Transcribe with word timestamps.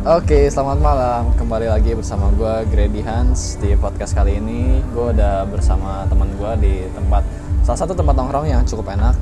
Oke, 0.00 0.48
selamat 0.48 0.80
malam. 0.80 1.28
Kembali 1.36 1.68
lagi 1.68 1.92
bersama 1.92 2.32
gue 2.32 2.64
Grady 2.72 3.04
Hans 3.04 3.60
di 3.60 3.76
podcast 3.76 4.16
kali 4.16 4.40
ini. 4.40 4.80
Gue 4.96 5.12
udah 5.12 5.44
bersama 5.44 6.08
teman 6.08 6.32
gue 6.40 6.52
di 6.64 6.74
tempat 6.96 7.20
salah 7.60 7.84
satu 7.84 7.92
tempat 7.92 8.16
nongkrong 8.16 8.48
yang 8.48 8.64
cukup 8.64 8.96
enak 8.96 9.12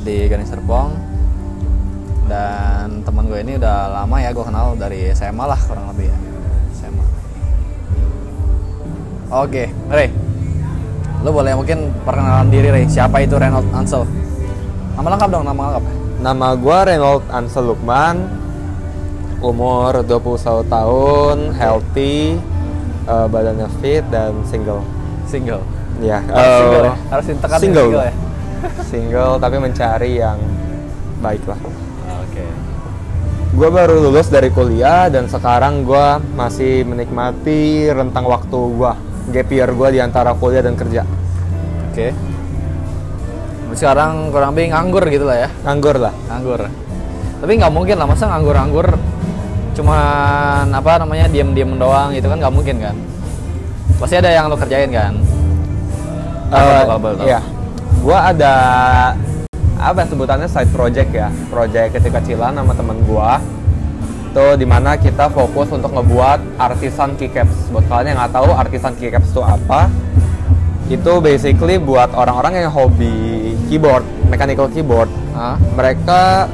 di 0.00 0.24
Gading 0.24 0.48
Serpong. 0.48 0.96
Dan 2.24 3.04
teman 3.04 3.28
gue 3.28 3.36
ini 3.36 3.60
udah 3.60 4.00
lama 4.00 4.16
ya 4.16 4.32
gue 4.32 4.44
kenal 4.48 4.72
dari 4.80 5.12
SMA 5.12 5.44
lah 5.44 5.60
kurang 5.60 5.92
lebih 5.92 6.08
ya. 6.08 6.16
SMA. 6.72 7.04
Oke, 9.28 9.68
Ray. 9.92 10.08
Lu 11.20 11.36
boleh 11.36 11.52
mungkin 11.52 11.92
perkenalan 12.00 12.48
diri 12.48 12.72
Ray. 12.72 12.88
Siapa 12.88 13.20
itu 13.20 13.36
Reynold 13.36 13.68
Ansel? 13.76 14.08
Nama 14.96 15.04
lengkap 15.04 15.28
dong, 15.28 15.44
nama 15.44 15.60
lengkap. 15.68 15.84
Nama 16.24 16.48
gue 16.56 16.78
Reynold 16.88 17.24
Ansel 17.28 17.68
Lukman, 17.68 18.43
umur 19.44 20.00
21 20.00 20.64
tahun, 20.64 21.36
healthy, 21.52 22.40
eh, 23.04 23.26
badannya 23.28 23.68
fit 23.78 24.02
dan 24.08 24.32
single. 24.44 24.80
Single. 25.28 25.60
Ya, 26.00 26.18
Harus 26.20 26.40
eh, 26.42 26.58
single 26.58 26.84
ya? 26.84 26.94
Harus 27.06 27.24
ditekan 27.28 27.58
single. 27.60 27.84
single 27.86 28.04
ya? 28.04 28.14
Single 28.88 29.34
tapi 29.36 29.56
mencari 29.60 30.10
yang 30.16 30.40
baik 31.20 31.44
lah. 31.44 31.60
Oke. 32.24 32.44
Gue 33.52 33.68
baru 33.68 34.00
lulus 34.00 34.26
dari 34.26 34.48
kuliah 34.48 35.06
dan 35.06 35.28
sekarang 35.28 35.84
gue 35.84 36.06
masih 36.32 36.82
menikmati 36.82 37.92
rentang 37.92 38.24
waktu 38.24 38.56
gue, 38.56 38.92
gap 39.30 39.48
year 39.52 39.68
gue 39.68 39.88
di 39.92 40.00
antara 40.00 40.32
kuliah 40.32 40.64
dan 40.64 40.74
kerja. 40.74 41.04
Oke. 41.92 42.16
Sekarang 43.74 44.32
kurang 44.32 44.56
lebih 44.56 44.70
nganggur 44.72 45.04
gitu 45.10 45.26
lah 45.26 45.44
ya, 45.44 45.48
Nganggur 45.66 45.98
lah. 45.98 46.14
nganggur. 46.30 46.60
Tapi 47.42 47.52
nggak 47.58 47.72
mungkin 47.74 47.96
lah, 48.00 48.06
masa 48.08 48.32
nganggur-nganggur 48.32 48.88
cuman 49.74 50.70
apa 50.70 51.02
namanya 51.02 51.26
diem-diem 51.26 51.74
doang 51.74 52.14
gitu 52.14 52.30
kan 52.30 52.38
nggak 52.38 52.54
mungkin 52.54 52.78
kan? 52.78 52.96
Pasti 53.98 54.16
ada 54.18 54.30
yang 54.30 54.46
lo 54.46 54.56
kerjain 54.56 54.90
kan? 54.90 55.18
Tuh 56.50 56.86
tahu? 56.86 57.26
Iya. 57.26 57.40
Gua 58.04 58.18
ada 58.30 58.54
apa 59.80 60.00
ya 60.00 60.06
sebutannya 60.08 60.48
side 60.48 60.70
project 60.72 61.10
ya, 61.12 61.28
project 61.50 61.98
kecil-kecilan 61.98 62.56
sama 62.56 62.72
temen 62.72 63.02
gua. 63.04 63.42
Itu 64.30 64.58
di 64.58 64.66
mana 64.66 64.98
kita 64.98 65.30
fokus 65.30 65.70
untuk 65.70 65.94
ngebuat 65.94 66.58
artisan 66.58 67.14
keycaps. 67.14 67.70
Buat 67.70 67.86
kalian 67.90 68.14
yang 68.14 68.18
nggak 68.22 68.32
tahu 68.34 68.48
artisan 68.54 68.92
keycaps 68.98 69.30
itu 69.30 69.42
apa, 69.42 69.90
itu 70.90 71.12
basically 71.22 71.78
buat 71.80 72.12
orang-orang 72.12 72.66
yang 72.66 72.72
hobi 72.74 73.54
keyboard, 73.70 74.04
mechanical 74.28 74.66
keyboard. 74.68 75.08
Hah? 75.32 75.56
Mereka 75.78 76.50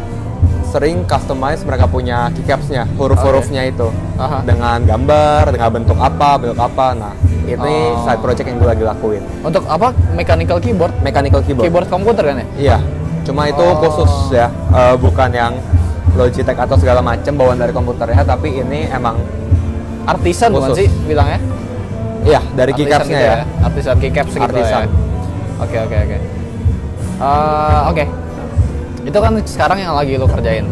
sering 0.71 1.03
customize 1.03 1.67
mereka 1.67 1.85
punya 1.85 2.31
keycapsnya, 2.31 2.87
huruf-hurufnya 2.95 3.67
itu 3.67 3.91
Aha. 4.17 4.41
dengan 4.43 4.79
gambar, 4.81 5.51
dengan 5.51 5.71
bentuk 5.73 5.99
apa, 5.99 6.39
bentuk 6.39 6.57
apa. 6.57 6.87
Nah, 6.95 7.13
ini 7.43 7.75
Oh. 7.91 8.07
side 8.07 8.23
project 8.23 8.47
yang 8.47 8.57
gue 8.57 8.69
lagi 8.69 8.85
lakuin. 8.85 9.23
Untuk 9.43 9.67
apa? 9.67 9.91
Mechanical 10.15 10.59
keyboard? 10.59 10.95
Mechanical 11.01 11.43
keyboard. 11.43 11.67
Keyboard 11.67 11.89
komputer 11.91 12.25
kan 12.25 12.37
ya? 12.39 12.47
Iya. 12.57 12.77
Cuma 13.21 13.47
itu 13.47 13.59
Oh. 13.61 13.75
khusus 13.77 14.13
ya, 14.33 14.47
eh, 14.71 14.95
bukan 14.97 15.31
yang 15.31 15.53
Logitech 16.11 16.59
atau 16.59 16.75
segala 16.75 16.99
macam 17.01 17.33
bawaan 17.33 17.55
dari 17.57 17.71
komputernya, 17.71 18.23
tapi 18.25 18.59
ini 18.59 18.87
emang 18.89 19.15
Artisan 20.03 20.51
bukan 20.51 20.75
sih 20.75 20.91
bilangnya? 21.05 21.39
iya 22.21 22.43
dari 22.53 22.71
Artisan 22.71 22.87
keycapsnya 22.89 23.15
gitu 23.17 23.31
ya. 23.31 23.37
Artisan 23.63 23.95
keycaps 23.97 24.33
gitu 24.35 24.43
Artisan. 24.45 24.81
ya. 24.81 24.91
Oke 25.61 25.77
oke 25.79 25.97
oke. 26.01 26.19
Eh, 27.21 27.81
Oke. 27.87 28.05
Itu 29.05 29.19
kan 29.21 29.33
sekarang 29.45 29.79
yang 29.81 29.97
lagi 29.97 30.21
lo 30.21 30.29
kerjain. 30.29 30.69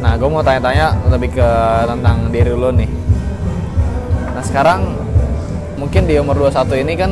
Nah, 0.00 0.16
gue 0.16 0.28
mau 0.32 0.40
tanya-tanya 0.40 0.96
lebih 1.12 1.36
ke 1.36 1.48
tentang 1.84 2.32
diri 2.32 2.54
lo 2.56 2.72
nih. 2.72 2.88
Nah, 4.32 4.42
sekarang 4.42 4.96
mungkin 5.76 6.08
di 6.08 6.16
umur 6.16 6.48
21 6.48 6.80
ini 6.80 6.92
kan 6.96 7.10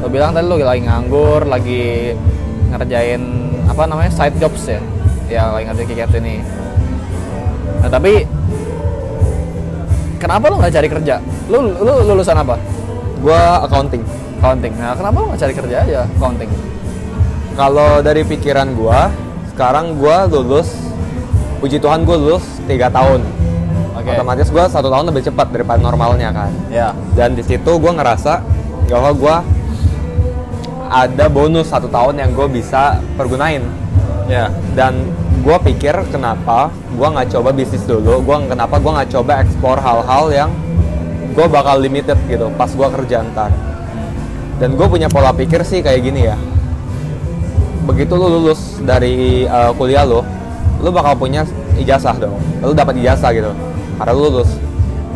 lo 0.00 0.08
bilang 0.08 0.32
tadi 0.32 0.46
lo 0.48 0.56
lagi 0.56 0.82
nganggur, 0.84 1.44
lagi 1.44 2.16
ngerjain 2.72 3.22
apa 3.66 3.82
namanya 3.84 4.12
side 4.12 4.36
jobs 4.40 4.64
ya, 4.70 4.80
ya 5.28 5.42
lagi 5.52 5.68
ngerjain 5.68 5.88
keycaps 5.90 6.16
ini. 6.16 6.40
Nah, 7.84 7.90
tapi 7.92 8.24
kenapa 10.16 10.48
lo 10.48 10.56
nggak 10.56 10.72
cari 10.72 10.88
kerja? 10.88 11.20
Lo, 11.52 11.60
lo 11.60 11.92
lulusan 12.14 12.38
apa? 12.38 12.56
Gua 13.20 13.66
accounting. 13.66 14.00
accounting. 14.40 14.72
Nah, 14.80 14.96
kenapa 14.96 15.16
lo 15.20 15.24
nggak 15.34 15.42
cari 15.42 15.54
kerja 15.56 15.76
aja 15.84 16.00
accounting? 16.16 16.75
Kalau 17.56 18.04
dari 18.04 18.20
pikiran 18.20 18.76
gua, 18.76 19.08
sekarang 19.48 19.96
gua 19.96 20.28
lulus, 20.28 20.68
puji 21.56 21.80
Tuhan 21.80 22.04
gua 22.04 22.20
lulus 22.20 22.44
tiga 22.68 22.92
tahun. 22.92 23.24
Oke. 23.96 24.12
Otomatis 24.12 24.52
gua 24.52 24.68
satu 24.68 24.92
tahun 24.92 25.08
lebih 25.08 25.24
cepat 25.24 25.48
daripada 25.48 25.80
normalnya 25.80 26.36
kan. 26.36 26.52
Ya. 26.68 26.92
Dan 27.16 27.32
di 27.32 27.40
situ 27.40 27.80
gua 27.80 27.96
ngerasa 27.96 28.44
bahwa 28.92 29.10
gua 29.16 29.36
ada 30.92 31.26
bonus 31.32 31.72
satu 31.72 31.90
tahun 31.90 32.20
yang 32.20 32.30
gue 32.36 32.46
bisa 32.62 33.02
pergunain. 33.18 33.64
Ya. 34.26 34.50
dan 34.74 35.06
gue 35.46 35.56
pikir 35.70 35.94
kenapa 36.10 36.74
gue 36.98 37.06
nggak 37.06 37.30
coba 37.30 37.54
bisnis 37.54 37.86
dulu 37.86 38.18
gue 38.26 38.36
kenapa 38.50 38.82
gue 38.82 38.90
nggak 38.90 39.10
coba 39.14 39.38
ekspor 39.38 39.78
hal-hal 39.78 40.24
yang 40.34 40.50
gue 41.30 41.46
bakal 41.46 41.78
limited 41.78 42.18
gitu 42.26 42.50
pas 42.58 42.66
gue 42.66 42.88
kerja 42.90 43.22
ntar 43.30 43.54
dan 44.58 44.74
gue 44.74 44.86
punya 44.90 45.06
pola 45.06 45.30
pikir 45.30 45.62
sih 45.62 45.78
kayak 45.78 46.02
gini 46.02 46.26
ya 46.26 46.34
begitu 47.86 48.12
lu 48.18 48.26
lulus 48.26 48.82
dari 48.82 49.46
uh, 49.46 49.70
kuliah 49.78 50.02
lo 50.02 50.26
lu 50.82 50.92
bakal 50.92 51.16
punya 51.16 51.46
ijazah 51.78 52.16
dong. 52.18 52.36
Lu 52.60 52.74
dapat 52.76 52.98
ijazah 53.00 53.30
gitu 53.32 53.52
karena 53.96 54.12
lu 54.12 54.28
lulus. 54.28 54.50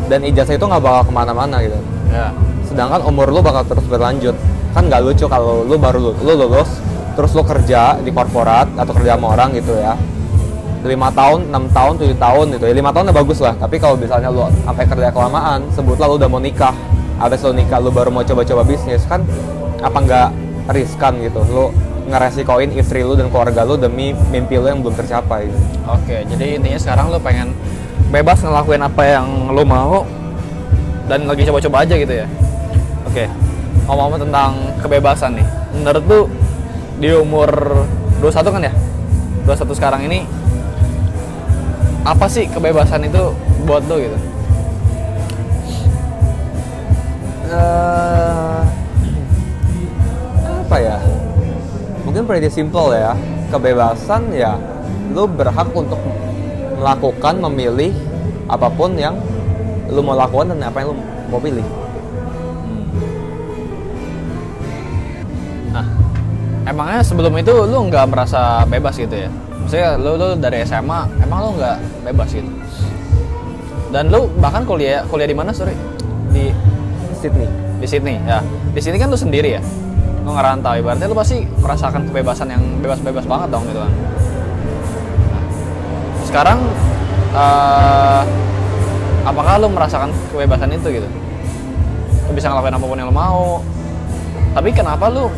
Dan 0.09 0.25
ijazah 0.25 0.55
itu 0.57 0.65
nggak 0.65 0.81
bakal 0.81 1.01
ke 1.07 1.11
mana-mana 1.13 1.59
gitu. 1.61 1.77
Ya. 2.11 2.27
sedangkan 2.67 3.03
umur 3.07 3.31
lu 3.31 3.43
bakal 3.43 3.67
terus 3.67 3.83
berlanjut. 3.85 4.33
Kan 4.71 4.87
nggak 4.87 5.03
lucu 5.03 5.27
kalau 5.27 5.67
lu 5.67 5.75
baru 5.75 5.99
lu, 5.99 6.11
lu 6.23 6.33
lulus 6.47 6.79
terus 7.11 7.35
lu 7.35 7.43
kerja 7.43 7.99
di 7.99 8.07
korporat 8.11 8.71
atau 8.79 8.95
kerja 8.95 9.19
sama 9.19 9.35
orang 9.35 9.51
gitu 9.59 9.75
ya. 9.75 9.93
Lima 10.81 11.13
tahun, 11.13 11.53
enam 11.53 11.69
tahun, 11.69 11.93
tujuh 12.01 12.17
tahun 12.17 12.45
gitu 12.57 12.65
ya. 12.71 12.73
Lima 12.73 12.89
tahun 12.95 13.11
udah 13.11 13.17
bagus 13.19 13.39
lah 13.43 13.53
tapi 13.59 13.75
kalau 13.77 13.99
misalnya 13.99 14.31
lu 14.31 14.47
sampai 14.63 14.83
kerja 14.87 15.11
kelamaan 15.11 15.67
sebutlah 15.75 16.07
lu 16.07 16.15
udah 16.17 16.29
mau 16.31 16.41
nikah 16.41 16.73
habis 17.21 17.43
lu 17.45 17.53
nikah 17.53 17.77
lu 17.77 17.93
baru 17.93 18.09
mau 18.09 18.25
coba-coba 18.25 18.65
bisnis 18.65 19.05
kan 19.05 19.21
apa 19.83 19.97
nggak 20.01 20.29
riskan 20.73 21.19
gitu? 21.21 21.43
Lu 21.51 21.69
ngeresikoin 22.11 22.75
istri 22.75 23.07
lu 23.07 23.15
dan 23.15 23.31
keluarga 23.31 23.63
lu 23.63 23.79
demi 23.79 24.11
mimpi 24.29 24.59
lu 24.59 24.67
yang 24.67 24.83
belum 24.83 24.99
tercapai 24.99 25.47
Oke, 25.87 26.27
jadi 26.27 26.59
intinya 26.59 26.79
sekarang 26.79 27.07
lo 27.07 27.17
pengen 27.23 27.55
bebas 28.11 28.43
ngelakuin 28.43 28.83
apa 28.83 29.03
yang 29.07 29.55
lo 29.55 29.63
mau 29.63 30.03
dan 31.07 31.23
lagi 31.25 31.47
coba-coba 31.47 31.83
aja 31.83 31.95
gitu 31.95 32.13
ya. 32.23 32.27
Oke. 33.07 33.27
Ngomong-ngomong 33.87 34.21
tentang 34.23 34.51
kebebasan 34.79 35.35
nih. 35.35 35.47
Menurut 35.75 36.03
lu 36.07 36.19
di 37.01 37.09
umur 37.11 37.49
21 38.23 38.55
kan 38.55 38.61
ya? 38.63 38.73
21 39.43 39.79
sekarang 39.79 40.01
ini 40.05 40.23
apa 42.05 42.29
sih 42.29 42.45
kebebasan 42.47 43.09
itu 43.09 43.33
buat 43.65 43.83
lo 43.89 43.95
gitu? 43.97 44.17
Eh, 47.51 48.61
apa 50.47 50.75
ya 50.79 50.97
mungkin 52.11 52.27
pretty 52.27 52.51
simple 52.51 52.91
ya 52.91 53.15
kebebasan 53.55 54.35
ya 54.35 54.59
lu 55.15 55.23
berhak 55.31 55.71
untuk 55.71 55.95
melakukan 56.75 57.39
memilih 57.39 57.95
apa 58.51 58.67
pun 58.67 58.99
yang 58.99 59.15
lu 59.87 60.03
mau 60.03 60.19
lakukan 60.19 60.51
dan 60.51 60.59
apa 60.59 60.83
yang 60.83 60.91
lu 60.91 60.99
mau 61.31 61.39
pilih 61.39 61.63
Nah, 65.71 65.87
emangnya 66.67 66.99
sebelum 66.99 67.31
itu 67.39 67.55
lu 67.63 67.87
nggak 67.87 68.11
merasa 68.11 68.67
bebas 68.67 68.99
gitu 68.99 69.15
ya? 69.15 69.31
Maksudnya 69.63 69.95
lu, 69.95 70.19
lu 70.19 70.35
dari 70.35 70.67
SMA, 70.67 71.07
emang 71.23 71.47
lu 71.47 71.49
nggak 71.55 71.77
bebas 72.11 72.27
gitu? 72.35 72.51
Dan 73.87 74.11
lu 74.11 74.27
bahkan 74.43 74.67
kuliah 74.67 75.07
kuliah 75.07 75.31
di 75.31 75.37
mana 75.39 75.55
sorry? 75.55 75.79
Di 76.35 76.51
Sydney 77.23 77.47
di 77.79 77.87
Sydney 77.87 78.19
ya. 78.27 78.43
Di 78.75 78.83
sini 78.83 78.99
kan 78.99 79.07
lu 79.07 79.15
sendiri 79.15 79.55
ya? 79.55 79.63
Lu 80.21 80.29
ngerantau 80.33 80.73
ibaratnya 80.77 81.07
lu 81.09 81.17
pasti 81.17 81.43
merasakan 81.59 82.05
kebebasan 82.09 82.47
yang 82.53 82.63
bebas-bebas 82.79 83.25
banget 83.25 83.49
dong 83.49 83.63
gitu 83.65 83.79
kan. 83.81 83.93
Sekarang 86.27 86.59
eh, 87.33 88.21
apakah 89.25 89.53
lu 89.61 89.67
merasakan 89.73 90.09
kebebasan 90.29 90.69
itu 90.77 90.87
gitu? 91.01 91.09
Lu 92.29 92.31
bisa 92.37 92.53
ngelakuin 92.53 92.77
apa 92.77 92.85
pun 92.85 92.97
yang 92.97 93.09
lu 93.09 93.15
mau. 93.15 93.59
Tapi 94.51 94.69
kenapa 94.75 95.09
lu 95.09 95.31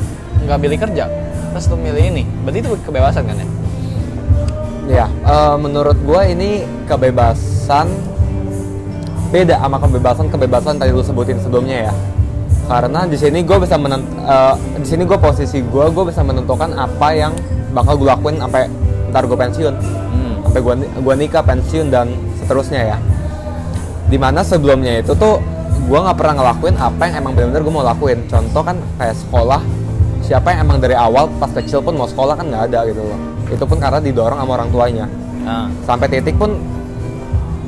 nggak 0.43 0.59
pilih 0.59 0.77
kerja? 0.77 1.05
Terus 1.53 1.65
lu 1.71 1.77
milih 1.79 2.03
ini. 2.13 2.23
Berarti 2.43 2.59
itu 2.59 2.69
kebebasan 2.83 3.23
kan 3.29 3.37
ya? 3.39 3.47
ya 4.89 5.05
eh, 5.07 5.55
menurut 5.59 5.95
gue 6.03 6.21
ini 6.35 6.67
kebebasan 6.87 7.87
beda 9.31 9.57
sama 9.57 9.77
kebebasan 9.81 10.27
kebebasan 10.29 10.75
tadi 10.77 10.91
lu 10.93 11.01
sebutin 11.01 11.39
sebelumnya 11.41 11.89
ya 11.89 11.93
karena 12.73 13.05
di 13.05 13.13
sini 13.13 13.45
gue 13.45 13.57
bisa 13.61 13.77
menent 13.77 14.01
eh, 14.25 14.55
di 14.81 14.87
sini 14.89 15.05
gue 15.05 15.13
posisi 15.21 15.61
gue 15.61 15.85
gue 15.93 16.03
bisa 16.09 16.25
menentukan 16.25 16.73
apa 16.73 17.13
yang 17.13 17.29
bakal 17.69 18.01
gue 18.01 18.09
lakuin 18.09 18.41
sampai 18.41 18.65
ntar 19.13 19.29
gue 19.29 19.37
pensiun. 19.37 19.75
Hmm. 19.77 20.35
sampai 20.49 20.59
gue 20.65 20.73
gua 21.05 21.13
nikah 21.13 21.45
pensiun 21.45 21.93
dan 21.93 22.17
seterusnya 22.41 22.97
ya. 22.97 22.97
Di 24.09 24.17
mana 24.17 24.41
sebelumnya 24.41 25.05
itu 25.05 25.13
tuh 25.13 25.37
gue 25.85 25.99
nggak 26.01 26.17
pernah 26.17 26.41
ngelakuin 26.41 26.73
apa 26.81 27.01
yang 27.05 27.13
emang 27.21 27.33
benar-benar 27.37 27.61
gue 27.61 27.73
mau 27.77 27.85
lakuin. 27.85 28.19
Contoh 28.25 28.65
kan 28.65 28.77
kayak 28.97 29.21
sekolah 29.21 29.61
siapa 30.25 30.57
yang 30.57 30.65
emang 30.65 30.81
dari 30.81 30.97
awal 30.97 31.29
pas 31.37 31.53
kecil 31.53 31.77
pun 31.85 31.93
mau 31.93 32.09
sekolah 32.09 32.33
kan 32.33 32.49
nggak 32.49 32.73
ada 32.73 32.89
gitu 32.89 33.05
loh. 33.05 33.19
Itu 33.53 33.69
pun 33.69 33.77
karena 33.77 34.01
didorong 34.01 34.41
sama 34.41 34.51
orang 34.57 34.69
tuanya. 34.73 35.05
Nah, 35.45 35.69
sampai 35.85 36.09
titik 36.09 36.41
pun 36.41 36.57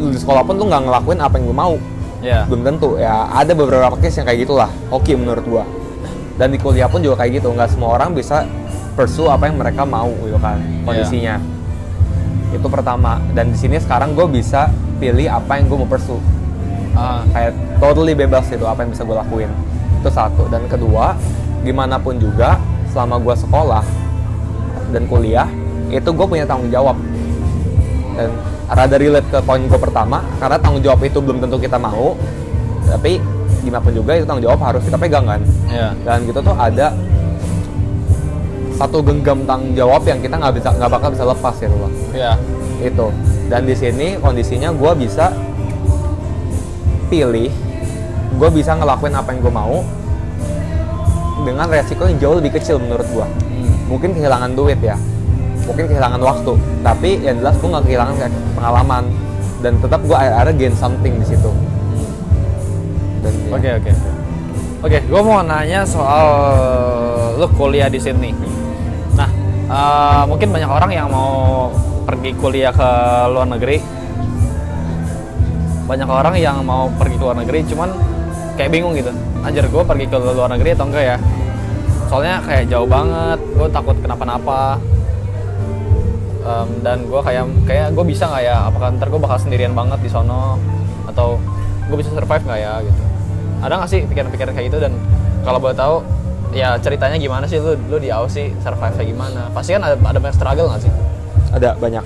di 0.01 0.17
sekolah 0.17 0.41
pun 0.41 0.57
lu 0.57 0.65
nggak 0.65 0.81
ngelakuin 0.89 1.19
apa 1.21 1.33
yang 1.37 1.45
lu 1.45 1.53
mau 1.53 1.77
ya. 2.25 2.41
belum 2.49 2.65
tentu. 2.65 2.97
Ya 2.97 3.29
ada 3.29 3.53
beberapa 3.53 3.93
case 4.01 4.19
yang 4.19 4.27
kayak 4.27 4.49
gitulah. 4.49 4.69
Oke 4.89 5.13
menurut 5.13 5.45
gua. 5.45 5.63
Dan 6.35 6.51
di 6.51 6.59
kuliah 6.59 6.89
pun 6.89 6.99
juga 6.99 7.23
kayak 7.23 7.39
gitu. 7.39 7.53
Nggak 7.53 7.77
semua 7.77 7.95
orang 7.95 8.11
bisa 8.17 8.43
pursue 8.97 9.27
apa 9.27 9.51
yang 9.51 9.59
mereka 9.59 9.83
mau 9.85 10.09
gitu 10.23 10.39
kan 10.41 10.57
kondisinya. 10.87 11.37
Itu 12.55 12.67
pertama. 12.71 13.19
Dan 13.35 13.51
di 13.51 13.57
sini 13.59 13.77
sekarang 13.77 14.15
gue 14.15 14.25
bisa 14.31 14.71
pilih 14.97 15.27
apa 15.27 15.59
yang 15.59 15.67
gue 15.67 15.77
mau 15.77 15.87
pursue. 15.87 16.19
Ah, 16.95 17.27
kayak 17.35 17.51
totally 17.83 18.15
bebas 18.15 18.47
itu 18.47 18.63
apa 18.63 18.87
yang 18.87 18.95
bisa 18.95 19.03
gue 19.03 19.15
lakuin. 19.15 19.51
Itu 19.99 20.09
satu. 20.09 20.47
Dan 20.47 20.65
kedua 20.71 21.13
gimana 21.67 21.99
pun 21.99 22.15
juga 22.15 22.55
selama 22.95 23.19
gue 23.19 23.35
sekolah 23.35 23.83
dan 24.95 25.03
kuliah 25.11 25.49
itu 25.91 26.07
gue 26.07 26.25
punya 26.25 26.47
tanggung 26.47 26.71
jawab. 26.71 26.95
Dan 28.15 28.31
rada 28.67 28.95
relate 28.95 29.27
ke 29.27 29.39
poin 29.39 29.61
gue 29.61 29.77
pertama 29.77 30.25
karena 30.35 30.57
tanggung 30.57 30.81
jawab 30.81 31.01
itu 31.01 31.17
belum 31.17 31.37
tentu 31.39 31.57
kita 31.57 31.77
mau 31.77 32.17
tapi 32.85 33.21
gimana 33.61 33.81
pun 33.81 33.93
juga 33.93 34.11
itu 34.13 34.25
tanggung 34.25 34.45
jawab 34.45 34.59
harus 34.63 34.81
kita 34.81 34.95
pegang 34.95 35.25
kan 35.25 35.41
ya. 35.67 35.89
dan 36.01 36.21
gitu 36.23 36.39
tuh 36.39 36.53
ada 36.53 36.93
satu 38.71 38.99
genggam 38.99 39.45
tanggung 39.45 39.73
jawab 39.73 40.03
yang 40.03 40.19
kita 40.19 40.35
nggak 40.35 40.53
bisa 40.53 40.69
nggak 40.71 40.89
bakal 40.89 41.09
bisa 41.09 41.23
lepas 41.23 41.55
gitu 41.55 41.73
loh 41.73 41.91
Ya. 42.11 42.33
itu 42.79 43.07
dan 43.45 43.63
di 43.63 43.73
sini 43.73 44.17
kondisinya 44.17 44.69
gue 44.69 44.91
bisa 44.97 45.29
pilih 47.05 47.51
gue 48.35 48.49
bisa 48.51 48.73
ngelakuin 48.73 49.13
apa 49.13 49.29
yang 49.29 49.39
gue 49.39 49.53
mau 49.53 49.79
dengan 51.41 51.69
resiko 51.69 52.03
yang 52.03 52.17
jauh 52.17 52.35
lebih 52.35 52.53
kecil 52.53 52.81
menurut 52.81 53.05
gue 53.05 53.27
Hmm. 53.45 53.71
mungkin 53.87 54.11
kehilangan 54.11 54.51
duit 54.51 54.75
ya 54.79 54.97
mungkin 55.65 55.85
kehilangan 55.89 56.21
waktu 56.21 56.53
tapi 56.85 57.09
yang 57.25 57.41
jelas 57.41 57.57
gue 57.57 57.69
nggak 57.69 57.85
kehilangan 57.85 58.31
pengalaman 58.53 59.03
dan 59.65 59.73
tetap 59.81 60.01
gue 60.05 60.13
akhirnya 60.13 60.55
gain 60.55 60.75
something 60.77 61.13
di 61.17 61.25
situ 61.25 61.49
ya, 63.25 63.31
Oke 63.55 63.69
oke. 63.81 63.91
Oke, 64.85 64.97
gue 65.01 65.21
mau 65.25 65.41
nanya 65.41 65.81
soal 65.81 66.25
lu 67.41 67.47
kuliah 67.57 67.89
di 67.89 67.97
Sydney. 67.97 68.37
Nah, 69.17 69.29
eh, 69.65 70.21
mungkin 70.29 70.53
banyak 70.53 70.69
orang 70.69 70.91
yang 70.93 71.09
mau 71.09 71.73
pergi 72.05 72.37
kuliah 72.37 72.69
ke 72.69 72.89
luar 73.33 73.49
negeri. 73.49 73.81
Banyak 75.89 76.09
orang 76.09 76.35
yang 76.37 76.61
mau 76.61 76.89
pergi 76.97 77.17
ke 77.17 77.23
luar 77.25 77.37
negeri, 77.41 77.59
cuman 77.65 77.89
kayak 78.57 78.69
bingung 78.69 78.93
gitu. 78.93 79.09
Anjir, 79.41 79.65
gue 79.65 79.83
pergi 79.85 80.05
ke 80.05 80.17
luar 80.21 80.53
negeri 80.53 80.77
atau 80.77 80.85
enggak 80.85 81.03
ya? 81.05 81.17
Soalnya 82.05 82.35
kayak 82.45 82.69
jauh 82.69 82.85
banget, 82.85 83.39
gue 83.57 83.67
takut 83.73 83.97
kenapa-napa. 83.97 84.77
Em, 86.45 86.69
dan 86.85 87.09
gue 87.09 87.21
kayak 87.25 87.43
kayak 87.65 87.87
gue 87.97 88.05
bisa 88.05 88.29
nggak 88.29 88.43
ya? 88.45 88.69
Apakah 88.69 88.93
ntar 88.95 89.09
gue 89.09 89.17
bakal 89.17 89.37
sendirian 89.41 89.73
banget 89.73 89.97
di 90.05 90.09
sono 90.09 90.61
atau 91.09 91.41
gue 91.89 91.97
bisa 91.97 92.13
survive 92.13 92.45
nggak 92.45 92.59
ya 92.61 92.73
gitu? 92.85 93.01
Ada 93.65 93.73
nggak 93.81 93.89
sih 93.89 93.99
pikiran-pikiran 94.05 94.53
kayak 94.53 94.67
gitu 94.69 94.77
dan 94.77 94.93
kalau 95.41 95.57
boleh 95.57 95.73
tahu 95.73 96.05
ya 96.53 96.77
ceritanya 96.77 97.17
gimana 97.17 97.49
sih 97.49 97.57
lu 97.57 97.73
lu 97.89 97.97
di 97.97 98.13
Aussie 98.13 98.53
survive 98.61 98.93
kayak 98.93 99.09
gimana? 99.09 99.49
Pasti 99.51 99.73
kan 99.73 99.81
ada 99.81 99.97
ada 99.97 100.19
banyak 100.21 100.35
struggle 100.37 100.69
nggak 100.69 100.83
sih? 100.85 100.93
ada 101.55 101.71
banyak 101.79 102.03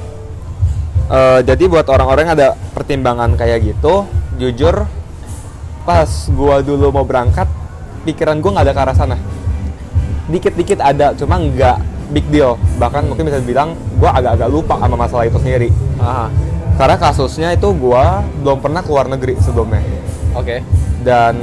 Eh, 1.09 1.39
jadi 1.41 1.65
buat 1.65 1.89
orang-orang 1.89 2.37
ada 2.37 2.53
pertimbangan 2.77 3.33
kayak 3.33 3.65
gitu 3.65 4.05
jujur 4.37 4.85
pas 5.81 6.05
gua 6.29 6.61
dulu 6.61 6.93
mau 6.93 7.01
berangkat 7.01 7.49
pikiran 8.05 8.37
gua 8.45 8.61
nggak 8.61 8.65
ada 8.69 8.73
ke 8.77 8.81
arah 8.85 8.93
sana 8.93 9.17
dikit-dikit 10.29 10.77
ada 10.77 11.17
cuma 11.17 11.41
nggak 11.41 11.81
big 12.09 12.25
deal 12.27 12.57
bahkan 12.75 13.03
mungkin 13.03 13.25
bisa 13.25 13.37
dibilang 13.37 13.71
gua 13.95 14.13
agak-agak 14.13 14.49
lupa 14.49 14.75
sama 14.75 14.95
masalah 14.95 15.25
itu 15.25 15.37
sendiri 15.37 15.69
Aha. 15.97 16.27
karena 16.75 16.95
kasusnya 16.95 17.49
itu 17.51 17.69
gua 17.71 18.21
belum 18.37 18.59
pernah 18.59 18.81
keluar 18.81 19.05
negeri 19.05 19.37
sebelumnya 19.37 19.81
Oke. 20.31 20.61
dan 21.01 21.37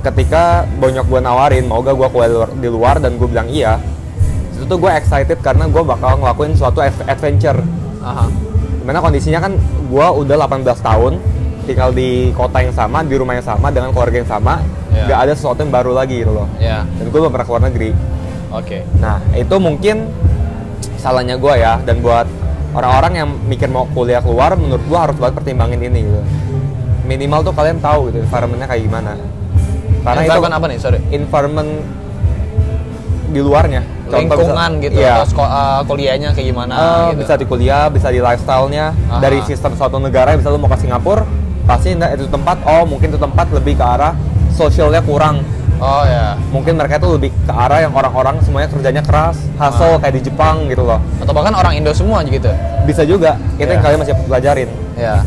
ketika 0.00 0.44
bonyok 0.78 1.04
gue 1.04 1.20
nawarin 1.20 1.64
mau 1.64 1.82
gak 1.82 1.90
gue 1.92 2.08
kuliah 2.08 2.30
di 2.54 2.68
luar- 2.68 2.98
dan 2.98 3.14
gue 3.14 3.26
bilang 3.26 3.50
iya 3.50 3.82
itu 4.48 4.62
tuh 4.62 4.78
gue 4.78 4.86
excited 4.88 5.38
karena 5.38 5.66
gue 5.66 5.82
bakal 5.82 6.14
ngelakuin 6.16 6.54
suatu 6.54 6.78
ad- 6.78 7.02
adventure 7.04 7.58
Aha. 8.00 8.30
di 8.72 8.84
mana 8.84 8.98
kondisinya 8.98 9.40
kan 9.40 9.52
gue 9.84 10.06
udah 10.16 10.36
18 10.40 10.64
tahun 10.80 11.12
tinggal 11.64 11.90
di 11.90 12.30
kota 12.32 12.58
yang 12.58 12.72
sama 12.72 13.02
di 13.02 13.14
rumah 13.14 13.34
yang 13.34 13.44
sama 13.44 13.68
dengan 13.68 13.90
keluarga 13.90 14.16
yang 14.16 14.30
sama 14.30 14.62
Iya. 14.88 15.04
nggak 15.04 15.18
ada 15.20 15.32
sesuatu 15.34 15.60
yang 15.60 15.70
baru 15.70 15.92
lagi 15.92 16.16
gitu 16.16 16.32
loh 16.32 16.48
Ya. 16.56 16.82
dan 16.88 17.04
gue 17.04 17.18
belum 17.18 17.28
pernah 17.28 17.44
keluar 17.44 17.62
negeri 17.62 17.90
Oke. 18.50 18.84
nah 18.96 19.20
itu 19.32 19.54
mungkin 19.56 20.08
salahnya 20.96 21.36
gue 21.36 21.54
ya 21.54 21.78
dan 21.80 22.00
buat 22.00 22.26
orang-orang 22.70 23.12
yang 23.16 23.28
mikir 23.44 23.66
mau 23.66 23.84
kuliah 23.88 24.18
keluar 24.18 24.52
menurut 24.54 24.82
gue 24.82 24.98
harus 24.98 25.16
banget 25.16 25.34
pertimbangin 25.38 25.80
ini 25.80 26.04
gitu 26.04 26.20
minimal 27.04 27.40
tuh 27.42 27.52
kalian 27.52 27.78
tahu 27.78 28.08
gitu 28.08 28.20
environmentnya 28.20 28.68
kayak 28.68 28.82
gimana 28.84 29.12
karena 29.98 30.20
itu 30.20 30.26
Environment 30.26 30.54
apa 30.54 30.66
nih? 30.66 30.78
Sorry. 30.78 30.98
environment 31.10 31.70
di 33.28 33.40
luarnya 33.40 33.82
Contoh 34.08 34.40
Lingkungan 34.40 34.70
bisa- 34.72 34.84
gitu 34.88 34.98
atau 35.04 35.26
sekolah 35.28 35.52
eh, 35.52 35.80
kuliahnya 35.84 36.28
kayak 36.32 36.46
gimana 36.48 36.72
Eh, 36.72 36.84
gitu. 37.12 37.18
bisa 37.20 37.32
di 37.36 37.44
kuliah, 37.44 37.84
bisa 37.92 38.08
di 38.08 38.20
lifestyle-nya 38.24 38.86
Aha. 39.06 39.20
dari 39.20 39.44
sistem 39.44 39.76
suatu 39.76 40.00
negara, 40.00 40.32
bisa 40.32 40.48
lu 40.48 40.56
mau 40.56 40.64
ke 40.66 40.80
Singapura, 40.80 41.28
pasti 41.62 41.92
itu 41.92 42.24
tempat, 42.26 42.56
oh 42.64 42.88
mungkin 42.88 43.12
itu 43.12 43.20
tempat 43.20 43.52
lebih 43.52 43.76
ke 43.76 43.84
arah 43.84 44.16
sosialnya 44.50 45.04
kurang. 45.04 45.44
Oh 45.78 46.02
ya. 46.02 46.34
Mungkin 46.50 46.74
mereka 46.74 46.98
itu 46.98 47.08
lebih 47.14 47.30
ke 47.46 47.52
arah 47.54 47.86
yang 47.86 47.94
orang-orang 47.94 48.42
semuanya 48.42 48.66
kerjanya 48.66 49.02
keras, 49.02 49.38
hustle 49.58 49.98
kayak 50.02 50.14
di 50.18 50.22
Jepang 50.26 50.66
gitu 50.66 50.82
loh. 50.82 50.98
Atau 51.22 51.30
bahkan 51.30 51.54
orang 51.54 51.78
Indo 51.78 51.94
semua 51.94 52.26
gitu. 52.26 52.50
Bisa 52.82 53.06
juga, 53.06 53.38
itu 53.56 53.70
yang 53.70 53.78
Iya. 53.78 53.86
kalian 53.86 53.98
masih 54.02 54.14
pelajarin. 54.26 54.68
Ya. 54.98 55.22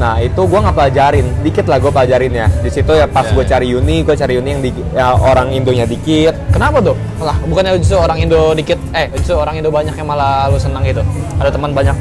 Nah 0.00 0.16
itu 0.16 0.40
gua 0.48 0.64
nggak 0.64 0.76
pelajarin, 0.80 1.26
dikit 1.44 1.68
lah 1.68 1.76
gue 1.76 1.92
pelajarin 1.92 2.32
ya. 2.32 2.46
Di 2.64 2.70
situ 2.72 2.88
ya 2.88 3.04
pas 3.04 3.28
Iya, 3.28 3.36
gue 3.36 3.44
iya. 3.44 3.50
cari 3.52 3.66
uni, 3.76 3.96
gue 4.00 4.14
cari 4.16 4.34
uni 4.40 4.48
yang 4.48 4.62
di, 4.64 4.70
ya, 4.96 5.12
orang 5.12 5.52
Indonya 5.52 5.84
dikit, 5.84 6.32
Kenapa 6.54 6.80
tuh? 6.80 6.96
Lah, 7.20 7.36
bukannya 7.44 7.76
justru 7.76 8.00
orang 8.00 8.16
Indo 8.16 8.56
dikit, 8.56 8.80
eh 8.96 9.12
justru 9.12 9.36
orang 9.36 9.60
Indo 9.60 9.68
banyak 9.68 9.92
yang 9.92 10.08
malah 10.08 10.48
lu 10.48 10.56
senang 10.56 10.86
gitu. 10.88 11.04
Ada 11.36 11.52
teman 11.52 11.76
banyak. 11.76 11.92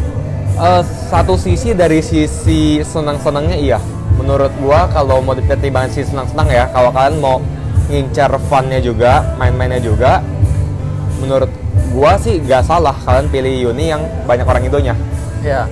Eh, 0.60 0.82
satu 1.12 1.36
sisi 1.36 1.76
dari 1.76 2.00
sisi 2.00 2.80
senang-senangnya 2.86 3.58
iya. 3.60 3.80
Menurut 4.20 4.52
gua 4.60 4.86
kalau 4.92 5.24
mau 5.24 5.34
dipertimbangkan 5.34 5.90
sisi 5.96 6.12
senang-senang 6.12 6.48
ya, 6.52 6.68
kalau 6.76 6.92
kalian 6.92 7.18
mau 7.24 7.40
ngincar 7.90 8.30
funnya 8.52 8.78
juga, 8.84 9.24
main-mainnya 9.40 9.82
juga, 9.82 10.22
menurut 11.24 11.50
gua 11.96 12.20
sih 12.22 12.38
gak 12.44 12.68
salah 12.68 12.94
kalian 13.08 13.32
pilih 13.34 13.74
uni 13.74 13.90
yang 13.90 14.04
banyak 14.28 14.46
orang 14.46 14.64
Indonya. 14.68 14.96
Ya. 15.42 15.66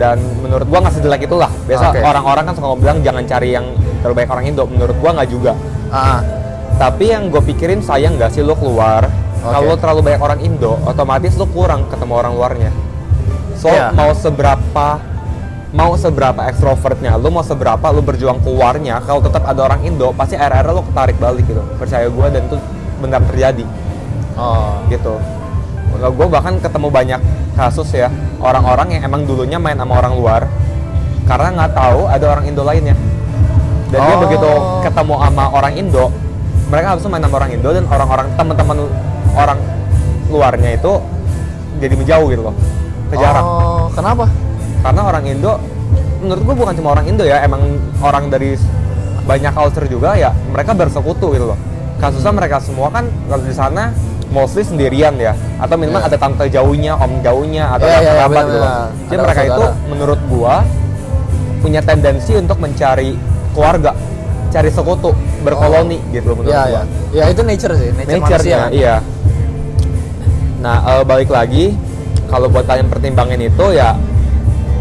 Dan 0.00 0.22
menurut 0.40 0.64
gua 0.70 0.86
nggak 0.86 0.94
sejelek 0.96 1.28
itulah. 1.28 1.50
Biasa 1.68 1.92
Oke. 1.92 2.00
orang-orang 2.00 2.48
kan 2.48 2.54
suka 2.56 2.78
bilang 2.78 2.98
jangan 3.04 3.24
cari 3.28 3.52
yang 3.52 3.66
terlalu 4.00 4.14
banyak 4.22 4.30
orang 4.32 4.44
Indo. 4.48 4.64
Menurut 4.64 4.96
gua 4.96 5.10
nggak 5.20 5.28
juga. 5.28 5.52
Ah. 5.92 6.22
Tapi 6.80 7.12
yang 7.12 7.28
gue 7.28 7.44
pikirin 7.44 7.84
sayang 7.84 8.16
nggak 8.16 8.32
sih 8.32 8.40
lo 8.40 8.56
keluar 8.56 9.04
Oke. 9.04 9.52
kalau 9.52 9.76
terlalu 9.76 10.00
banyak 10.00 10.22
orang 10.24 10.40
Indo, 10.40 10.80
otomatis 10.88 11.36
lo 11.36 11.44
kurang 11.44 11.84
ketemu 11.92 12.12
orang 12.16 12.32
luarnya. 12.32 12.72
So 13.52 13.68
Iya. 13.68 13.92
mau 13.92 14.16
seberapa 14.16 14.96
mau 15.70 15.94
seberapa 15.94 16.50
ekstrovertnya, 16.50 17.14
lo 17.14 17.30
mau 17.30 17.46
seberapa 17.46 17.82
lo 17.94 18.02
berjuang 18.02 18.42
keluarnya, 18.42 18.98
kalau 19.06 19.22
tetap 19.22 19.46
ada 19.46 19.60
orang 19.70 19.86
Indo, 19.86 20.10
pasti 20.10 20.34
akhir-akhir 20.34 20.74
lo 20.74 20.82
ketarik 20.82 21.16
balik 21.22 21.46
gitu. 21.46 21.62
Percaya 21.78 22.10
gue 22.10 22.26
dan 22.30 22.42
itu 22.46 22.56
benar 22.98 23.22
terjadi 23.30 23.64
Oh. 24.34 24.82
gitu. 24.90 25.14
Kalau 26.00 26.12
gue 26.16 26.26
bahkan 26.26 26.54
ketemu 26.58 26.88
banyak 26.90 27.20
kasus 27.54 27.92
ya 27.92 28.08
orang-orang 28.40 28.98
yang 28.98 29.02
emang 29.04 29.28
dulunya 29.28 29.60
main 29.60 29.76
sama 29.76 30.00
orang 30.00 30.16
luar 30.16 30.42
karena 31.28 31.48
nggak 31.54 31.72
tahu 31.76 32.00
ada 32.08 32.26
orang 32.26 32.44
Indo 32.48 32.62
lainnya. 32.64 32.96
Dan 33.90 33.98
dia 34.00 34.14
Oh. 34.16 34.20
begitu 34.26 34.50
ketemu 34.86 35.14
sama 35.22 35.44
orang 35.54 35.72
Indo, 35.78 36.04
mereka 36.66 36.98
itu 36.98 37.06
main 37.10 37.22
sama 37.22 37.36
orang 37.38 37.50
Indo 37.54 37.68
dan 37.70 37.84
orang-orang 37.86 38.26
teman-teman 38.34 38.76
orang 39.38 39.58
luarnya 40.30 40.70
itu 40.74 40.92
jadi 41.78 41.94
menjauh 41.94 42.26
gitu 42.30 42.42
loh, 42.42 42.54
kejarak. 43.10 43.42
Oh, 43.44 43.86
kenapa? 43.94 44.26
Karena 44.80 45.00
orang 45.04 45.24
Indo, 45.24 45.52
menurut 46.18 46.42
gue 46.42 46.54
bukan 46.56 46.74
cuma 46.74 46.88
orang 46.92 47.06
Indo 47.06 47.24
ya, 47.24 47.44
emang 47.44 47.60
orang 48.00 48.28
dari 48.28 48.56
banyak 49.22 49.52
culture 49.52 49.86
juga 49.86 50.16
ya, 50.16 50.32
mereka 50.50 50.72
bersekutu 50.72 51.32
gitu 51.32 51.52
loh. 51.52 51.58
Kasusnya 52.00 52.32
mereka 52.32 52.56
semua 52.58 52.88
kan 52.88 53.04
kalau 53.28 53.44
di 53.44 53.52
sana 53.52 53.92
mostly 54.30 54.64
sendirian 54.64 55.14
ya, 55.16 55.36
atau 55.58 55.76
minimal 55.76 56.00
Iya. 56.00 56.08
ada 56.08 56.16
tante 56.16 56.44
jauhnya, 56.48 56.92
om 56.96 57.12
jauhnya, 57.20 57.76
atau 57.76 57.84
Iya, 57.84 57.92
ada 57.92 58.00
iya, 58.00 58.12
kerabat 58.14 58.42
gitu 58.42 58.56
loh. 58.56 58.70
Jadi 58.70 59.14
Ada 59.14 59.22
mereka 59.22 59.42
itu 59.44 59.64
menurut 59.86 60.20
gua 60.26 60.54
punya 61.60 61.80
tendensi 61.84 62.32
untuk 62.32 62.56
mencari 62.56 63.10
keluarga, 63.52 63.92
cari 64.48 64.70
sekutu, 64.72 65.12
berkoloni 65.42 66.00
gitu 66.08 66.32
loh 66.32 66.36
menurut 66.40 66.56
Ya, 66.56 66.62
gua 66.64 66.72
ya. 66.72 66.82
Ya 67.10 67.24
itu 67.28 67.42
nature 67.44 67.74
sih, 67.76 67.90
nature, 67.92 68.06
manusia. 68.16 68.22
nature-nya 68.24 68.56
kan? 68.56 68.70
iya 68.72 68.96
nah 70.60 70.76
eh, 70.92 71.02
balik 71.02 71.32
lagi 71.32 71.72
kalau 72.28 72.46
buat 72.46 72.68
kalian 72.68 72.86
pertimbangin 72.86 73.48
itu 73.48 73.66
ya 73.72 73.96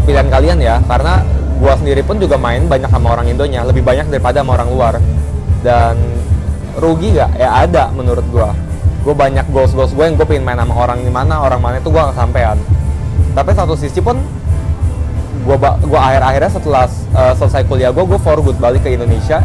pilihan 0.10 0.26
kalian 0.26 0.58
ya 0.58 0.76
karena 0.90 1.22
gua 1.62 1.78
sendiri 1.78 2.02
pun 2.02 2.18
juga 2.18 2.42
main 2.42 2.66
banyak 2.66 2.90
sama 2.90 3.14
orang 3.14 3.30
Indonya 3.30 3.62
lebih 3.62 3.86
banyak 3.86 4.10
daripada 4.10 4.42
sama 4.42 4.58
orang 4.58 4.70
luar. 4.74 4.94
Dan 5.62 5.96
rugi 6.82 7.14
nggak? 7.14 7.32
Ya 7.38 7.50
ada 7.62 7.94
menurut 7.94 8.26
gua. 8.34 8.58
Gue 9.00 9.16
banyak 9.16 9.48
goals 9.56 9.72
goals 9.72 9.96
gue 9.96 10.04
yang 10.04 10.20
gue 10.20 10.28
pengen 10.28 10.44
main 10.44 10.60
sama 10.60 10.76
orang 10.76 11.00
di 11.00 11.08
mana 11.08 11.40
orang 11.40 11.64
mana 11.64 11.80
itu 11.80 11.88
gue 11.88 11.96
gak 11.98 12.12
kesampean 12.14 12.60
tapi 13.32 13.56
satu 13.56 13.72
sisi 13.80 14.04
pun 14.04 14.20
gue 15.48 15.56
gua 15.88 16.00
akhir 16.04 16.22
akhirnya 16.28 16.52
setelah 16.52 16.84
uh, 17.16 17.32
selesai 17.32 17.64
kuliah 17.64 17.96
gue 17.96 18.04
gue 18.04 18.20
for 18.20 18.44
good 18.44 18.60
balik 18.60 18.84
ke 18.84 18.92
Indonesia 18.92 19.40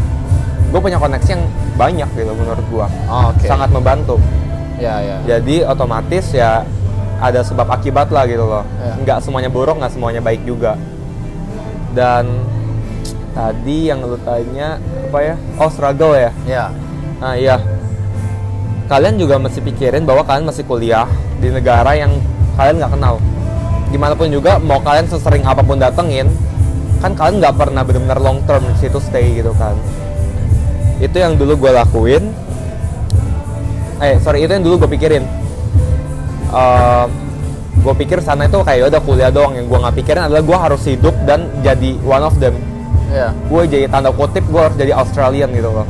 gue 0.69 0.79
punya 0.83 0.99
koneksi 0.99 1.29
yang 1.39 1.43
banyak 1.79 2.09
gitu 2.19 2.35
menurut 2.35 2.65
gue 2.67 2.87
Oh, 3.07 3.31
oke. 3.31 3.47
sangat 3.47 3.71
membantu. 3.71 4.19
Ya, 4.75 4.99
ya. 4.99 5.17
jadi 5.23 5.71
otomatis 5.71 6.35
ya 6.35 6.67
ada 7.19 7.39
sebab 7.41 7.67
akibat 7.71 8.11
lah 8.11 8.27
gitu 8.27 8.43
loh. 8.43 8.63
Ya. 8.79 8.93
nggak 9.03 9.17
semuanya 9.23 9.49
buruk 9.51 9.79
nggak 9.79 9.93
semuanya 9.93 10.21
baik 10.21 10.43
juga. 10.43 10.75
Dan 11.95 12.43
tadi 13.31 13.87
yang 13.87 14.03
lu 14.03 14.19
tanya 14.23 14.79
apa 14.81 15.19
ya? 15.23 15.35
Oh 15.59 15.69
struggle 15.71 16.15
ya? 16.15 16.31
Ya. 16.43 16.65
nah 17.23 17.33
iya. 17.35 17.57
Kalian 18.85 19.17
juga 19.17 19.41
mesti 19.41 19.63
pikirin 19.63 20.05
bahwa 20.05 20.21
kalian 20.21 20.45
masih 20.45 20.61
kuliah 20.67 21.09
di 21.41 21.49
negara 21.49 21.95
yang 21.97 22.11
kalian 22.59 22.77
nggak 22.83 22.93
kenal. 22.93 23.15
Gimana 23.89 24.13
pun 24.13 24.27
juga 24.29 24.59
mau 24.59 24.77
kalian 24.83 25.07
sesering 25.09 25.41
apa 25.47 25.63
pun 25.63 25.79
datengin 25.79 26.29
kan 26.99 27.11
kalian 27.13 27.37
nggak 27.43 27.55
pernah 27.59 27.81
benar-benar 27.85 28.19
long 28.23 28.39
term 28.49 28.65
di 28.65 28.75
situ 28.77 28.99
stay 28.99 29.39
gitu 29.39 29.55
kan. 29.55 29.73
Itu 30.99 31.15
yang 31.17 31.39
dulu 31.39 31.57
gue 31.65 31.71
lakuin. 31.71 32.23
Eh 34.03 34.19
sorry 34.19 34.43
itu 34.43 34.51
yang 34.51 34.63
dulu 34.67 34.85
gue 34.85 34.91
pikirin 34.99 35.44
gue 37.75 37.93
pikir 37.95 38.17
sana 38.19 38.47
itu 38.47 38.57
kayak 38.57 38.79
"Ya 38.79 38.85
udah 38.89 39.01
kuliah 39.03 39.29
doang 39.29 39.53
yang 39.53 39.67
gue 39.67 39.77
nggak 39.77 39.95
pikirin 39.95 40.23
adalah 40.25 40.41
gue 40.41 40.57
harus 40.57 40.81
hidup 40.83 41.13
dan 41.23 41.51
jadi 41.61 41.99
one 42.01 42.23
of 42.23 42.35
them 42.39 42.55
Ya. 43.05 43.29
gue 43.31 43.61
jadi 43.69 43.85
tanda 43.87 44.09
kutip 44.09 44.41
gue 44.43 44.57
harus 44.57 44.75
jadi 44.75 44.91
Australian 44.91 45.53
gitu 45.53 45.69
loh 45.69 45.85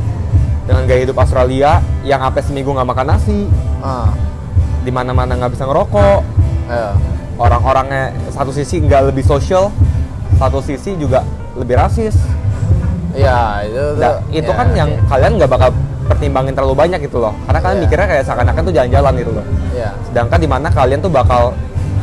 dengan 0.66 0.84
gaya 0.84 1.06
hidup 1.06 1.16
Australia 1.16 1.80
yang 2.02 2.20
sampai 2.20 2.42
seminggu 2.44 2.70
nggak 2.70 2.86
makan 2.86 3.08
nasi 3.08 3.48
Ah. 3.80 4.12
di 4.84 4.92
mana 4.92 5.14
mana 5.14 5.34
nggak 5.34 5.56
bisa 5.56 5.64
ngerokok 5.64 6.20
Ya. 6.68 6.92
orang-orangnya 7.38 8.12
satu 8.30 8.52
sisi 8.52 8.82
nggak 8.82 9.14
lebih 9.14 9.24
sosial 9.24 9.72
satu 10.36 10.60
sisi 10.60 10.98
juga 10.98 11.24
lebih 11.56 11.78
rasis 11.78 12.18
Ya, 13.16 13.64
itu. 13.64 13.80
Nah, 13.96 14.20
itu 14.28 14.52
ya, 14.52 14.60
kan 14.60 14.68
yang 14.76 14.90
ya. 14.92 15.00
kalian 15.08 15.32
nggak 15.40 15.48
bakal 15.48 15.72
pertimbangin 16.06 16.54
terlalu 16.54 16.76
banyak 16.78 17.00
gitu 17.02 17.18
loh 17.18 17.34
karena 17.44 17.60
kalian 17.60 17.78
Iya. 17.78 17.84
mikirnya 17.84 18.08
kayak 18.08 18.24
seakan-akan 18.24 18.62
tuh 18.62 18.74
jalan-jalan 18.74 19.14
gitu 19.18 19.32
loh 19.34 19.46
Ya. 19.72 19.90
sedangkan 20.06 20.40
di 20.40 20.48
mana 20.48 20.68
kalian 20.70 21.00
tuh 21.00 21.10
bakal 21.10 21.54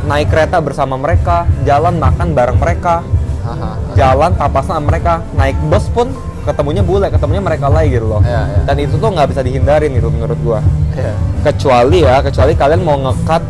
naik 0.03 0.27
kereta 0.27 0.59
bersama 0.59 0.95
mereka 0.95 1.47
jalan 1.63 1.95
makan 1.95 2.27
bareng 2.31 2.59
mereka 2.59 2.99
Aha. 3.43 3.75
jalan 3.93 4.31
papasan 4.35 4.77
sama 4.77 4.85
mereka 4.85 5.23
naik 5.33 5.55
bus 5.67 5.87
pun 5.89 6.11
ketemunya 6.43 6.83
bule 6.83 7.07
ketemunya 7.07 7.39
mereka 7.39 7.67
lagi 7.67 7.95
gitu 7.95 8.07
loh 8.09 8.19
Iya, 8.19 8.41
iya. 8.43 8.59
dan 8.67 8.75
itu 8.77 8.95
tuh 8.95 9.09
nggak 9.09 9.27
bisa 9.31 9.41
dihindarin 9.41 9.91
gitu 9.91 10.07
menurut 10.07 10.39
gua 10.39 10.59
Ya. 10.93 11.15
kecuali 11.41 12.03
ya 12.03 12.19
kecuali 12.19 12.53
kalian 12.53 12.83
mau 12.83 12.99
ngekat 12.99 13.41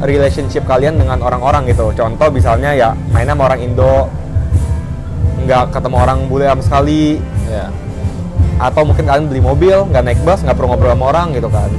relationship 0.00 0.62
kalian 0.62 0.94
dengan 0.94 1.18
orang-orang 1.18 1.66
gitu 1.66 1.90
contoh 1.92 2.28
misalnya 2.28 2.70
ya 2.70 2.88
mainnya 3.08 3.34
sama 3.34 3.46
orang 3.46 3.60
Indo 3.62 4.06
nggak 5.38 5.64
ketemu 5.72 5.96
orang 5.96 6.18
bule 6.26 6.44
sama 6.44 6.62
sekali 6.62 7.22
Ya. 7.48 7.72
Atau 8.58 8.82
mungkin 8.82 9.06
kalian 9.06 9.26
beli 9.26 9.38
mobil 9.38 9.86
nggak 9.88 10.02
naik 10.02 10.20
bus 10.22 10.42
nggak 10.42 10.54
perlu 10.54 10.74
ngobrol 10.74 10.92
sama 10.92 11.04
orang 11.10 11.30
gitu 11.32 11.46
kan 11.46 11.70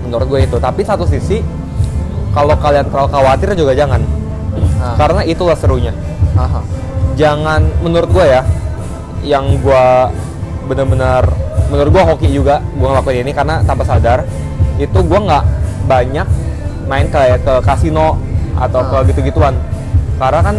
menurut 0.00 0.26
gue 0.26 0.40
itu 0.42 0.56
tapi 0.56 0.80
satu 0.82 1.04
sisi 1.04 1.44
kalau 2.32 2.56
kalian 2.56 2.88
terlalu 2.88 3.08
khawatir 3.10 3.52
juga 3.54 3.72
jangan 3.72 4.02
Ah. 4.80 4.96
karena 4.96 5.20
itulah 5.22 5.54
serunya 5.54 5.92
Aha. 6.34 6.64
jangan 7.14 7.68
menurut 7.84 8.08
gue 8.08 8.24
ya 8.24 8.42
yang 9.20 9.60
gue 9.60 9.84
bener-bener 10.66 11.20
menurut 11.68 11.90
gue 11.92 12.02
hoki 12.02 12.28
juga 12.32 12.64
gue 12.64 12.88
ngelakuin 12.88 13.20
ini 13.22 13.32
karena 13.36 13.60
tanpa 13.62 13.84
sadar 13.84 14.24
itu 14.80 14.96
gue 14.96 15.20
nggak 15.20 15.44
banyak 15.84 16.24
main 16.88 17.06
kayak 17.12 17.44
ke 17.44 17.54
kasino 17.60 18.16
atau 18.56 18.80
Ah. 18.80 19.04
ke 19.04 19.12
gitu-gituan 19.12 19.52
karena 20.16 20.40
kan 20.40 20.56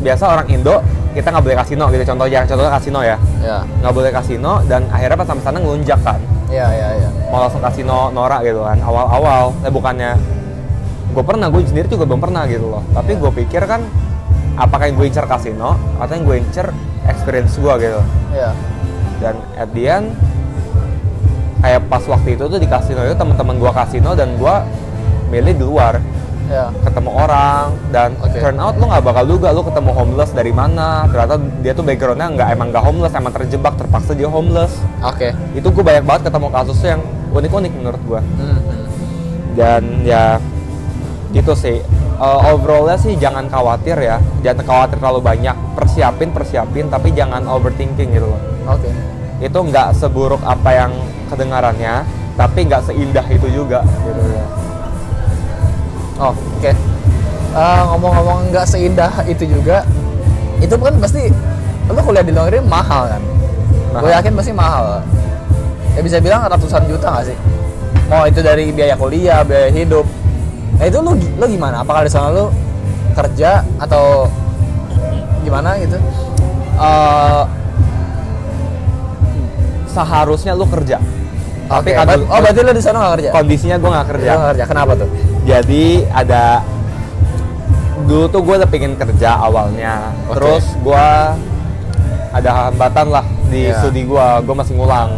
biasa 0.00 0.24
orang 0.30 0.46
Indo 0.48 0.78
kita 1.10 1.26
nggak 1.34 1.44
boleh 1.44 1.58
kasino 1.58 1.84
gitu 1.90 2.04
contohnya 2.06 2.40
contohnya 2.46 2.72
kasino 2.78 3.00
ya. 3.02 3.16
Ya. 3.42 3.58
nggak 3.82 3.94
boleh 3.94 4.10
kasino 4.14 4.52
dan 4.70 4.86
akhirnya 4.94 5.16
pas 5.18 5.26
sampai 5.26 5.44
sana 5.44 5.58
ngelunjak 5.58 6.00
kan. 6.06 6.20
Ya, 6.50 6.66
ya, 6.74 6.88
ya. 6.98 7.10
mau 7.30 7.46
langsung 7.46 7.62
kasino 7.62 8.10
norak 8.10 8.42
gitu 8.46 8.62
kan 8.62 8.78
awal-awal. 8.82 9.54
Eh 9.66 9.72
bukannya 9.72 10.14
gue 11.10 11.24
pernah 11.26 11.50
gue 11.50 11.62
sendiri 11.66 11.90
juga 11.90 12.06
belum 12.06 12.22
pernah 12.22 12.46
gitu 12.46 12.66
loh. 12.70 12.82
Tapi 12.94 13.18
gue 13.18 13.30
pikir 13.42 13.66
kan 13.66 13.82
apakah 14.54 14.86
yang 14.86 14.96
gue 14.98 15.06
incer 15.10 15.26
kasino 15.26 15.74
atau 15.98 16.12
yang 16.14 16.24
gue 16.26 16.36
incer 16.38 16.66
experience 17.06 17.58
gue 17.58 17.74
gitu. 17.82 18.00
Ya. 18.30 18.54
dan 19.20 19.36
at 19.52 19.68
the 19.76 19.84
end 19.84 20.16
kayak 21.60 21.84
pas 21.92 22.00
waktu 22.08 22.40
itu 22.40 22.44
tuh 22.48 22.56
di 22.56 22.64
kasino 22.64 23.04
itu 23.04 23.12
teman-teman 23.12 23.60
gue 23.60 23.72
kasino 23.76 24.16
dan 24.16 24.32
gue 24.40 24.54
milih 25.28 25.54
di 25.60 25.64
luar 25.64 26.00
Ya. 26.50 26.66
ketemu 26.82 27.10
orang 27.14 27.78
dan 27.94 28.18
Oke. 28.18 28.42
turn 28.42 28.58
out 28.58 28.74
lu 28.74 28.90
nggak 28.90 29.06
bakal 29.06 29.22
juga 29.22 29.54
lu 29.54 29.62
ketemu 29.62 29.90
homeless 29.94 30.34
dari 30.34 30.50
mana. 30.50 31.06
Ternyata 31.06 31.38
dia 31.62 31.72
tuh 31.78 31.86
backgroundnya 31.86 32.26
nggak 32.26 32.48
emang 32.58 32.74
nggak 32.74 32.82
homeless 32.82 33.14
emang 33.14 33.30
terjebak 33.30 33.78
terpaksa 33.78 34.18
dia 34.18 34.26
homeless. 34.26 34.74
Oke. 35.06 35.30
itu 35.54 35.62
gue 35.70 35.84
banyak 35.86 36.02
banget 36.02 36.22
ketemu 36.26 36.48
kasus 36.50 36.78
yang 36.82 37.00
unik-unik 37.30 37.72
menurut 37.78 38.02
gue 38.02 38.20
Hmm, 38.20 38.58
dan 39.54 39.82
ya 40.02 40.42
gitu 41.30 41.54
sih. 41.54 41.78
Uh, 42.20 42.52
overallnya 42.52 42.98
sih 42.98 43.14
jangan 43.14 43.46
khawatir 43.46 43.94
ya. 43.96 44.18
Jangan 44.42 44.66
khawatir 44.66 44.98
terlalu 44.98 45.22
banyak. 45.22 45.54
Persiapin 45.78 46.34
persiapin 46.34 46.90
tapi 46.90 47.14
jangan 47.14 47.46
overthinking 47.46 48.10
gitu 48.10 48.26
loh. 48.26 48.40
Oke. 48.66 48.90
itu 49.40 49.56
nggak 49.56 49.96
seburuk 49.96 50.44
apa 50.44 50.68
yang 50.68 50.92
kedengarannya 51.32 52.04
tapi 52.36 52.68
nggak 52.68 52.84
seindah 52.84 53.24
itu 53.24 53.48
juga 53.48 53.80
gitu 54.04 54.20
ya 54.36 54.44
Oh, 56.20 56.36
oke. 56.36 56.72
Eh, 57.50 57.80
ngomong-ngomong 57.88 58.52
nggak 58.52 58.66
seindah 58.68 59.10
itu 59.24 59.48
juga, 59.48 59.82
itu 60.60 60.70
kan 60.76 60.94
pasti 61.00 61.32
lu 61.90 62.00
kuliah 62.04 62.22
di 62.22 62.30
luar 62.30 62.46
negeri 62.52 62.62
mahal 62.62 63.08
kan? 63.10 63.22
Mahal. 63.90 64.02
Gue 64.04 64.10
yakin 64.14 64.32
pasti 64.36 64.52
mahal. 64.54 65.02
Ya 65.96 66.00
bisa 66.04 66.22
bilang 66.22 66.46
ratusan 66.46 66.86
juta 66.86 67.08
nggak 67.10 67.24
sih? 67.32 67.36
Mau 68.06 68.22
itu 68.28 68.38
dari 68.44 68.70
biaya 68.70 68.94
kuliah, 68.94 69.42
biaya 69.42 69.72
hidup. 69.72 70.06
Nah 70.78 70.84
itu 70.86 70.98
lu, 71.02 71.16
lu 71.16 71.44
gimana? 71.48 71.82
Apakah 71.82 72.06
di 72.06 72.12
sana 72.12 72.30
lu 72.30 72.52
kerja 73.16 73.64
atau 73.80 74.28
gimana 75.42 75.74
gitu? 75.80 75.98
Eh, 76.78 77.42
seharusnya 79.90 80.54
lu 80.54 80.68
kerja 80.70 81.02
tapi 81.70 81.94
Oke, 81.94 82.02
kan 82.02 82.18
oh 82.18 82.38
berarti 82.42 82.60
lu 82.66 82.72
di 82.74 82.82
sana 82.82 82.96
nggak 82.98 83.12
kerja? 83.14 83.30
kondisinya 83.30 83.76
gue 83.78 83.90
nggak 83.94 84.08
kerja 84.10 84.30
nggak 84.34 84.48
kerja. 84.54 84.64
Kenapa 84.66 84.92
tuh? 84.98 85.08
Jadi 85.42 85.84
ada 86.10 86.60
dulu 88.00 88.26
tuh 88.26 88.40
gue 88.42 88.54
udah 88.58 88.68
pengen 88.68 88.96
kerja 88.96 89.36
awalnya 89.36 90.10
Oke. 90.26 90.34
terus 90.36 90.64
gue 90.80 91.06
ada 92.30 92.50
hambatan 92.68 93.06
lah 93.10 93.24
di 93.50 93.66
Iya. 93.66 93.78
studi 93.78 94.02
gue 94.04 94.26
gue 94.42 94.54
masih 94.54 94.74
ngulang 94.74 95.10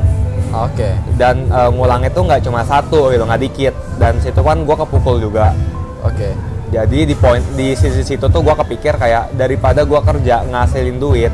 Oke. 0.53 0.91
dan 1.17 1.47
eh, 1.47 1.71
ngulangnya 1.71 2.11
tuh 2.11 2.25
nggak 2.25 2.43
cuma 2.43 2.61
satu 2.63 3.09
gitu 3.09 3.23
nggak 3.23 3.43
dikit 3.43 3.75
dan 3.97 4.19
situ 4.19 4.41
kan 4.41 4.61
gue 4.61 4.77
kepukul 4.77 5.21
juga 5.21 5.55
Oke. 6.03 6.33
jadi 6.69 6.99
di 7.07 7.15
poin 7.15 7.41
di 7.55 7.73
sisi 7.73 8.03
situ 8.03 8.27
tuh 8.27 8.41
gue 8.41 8.55
kepikir 8.57 8.97
kayak 8.97 9.33
daripada 9.33 9.85
gue 9.85 10.01
kerja 10.01 10.43
ngasilin 10.45 10.99
duit 10.99 11.33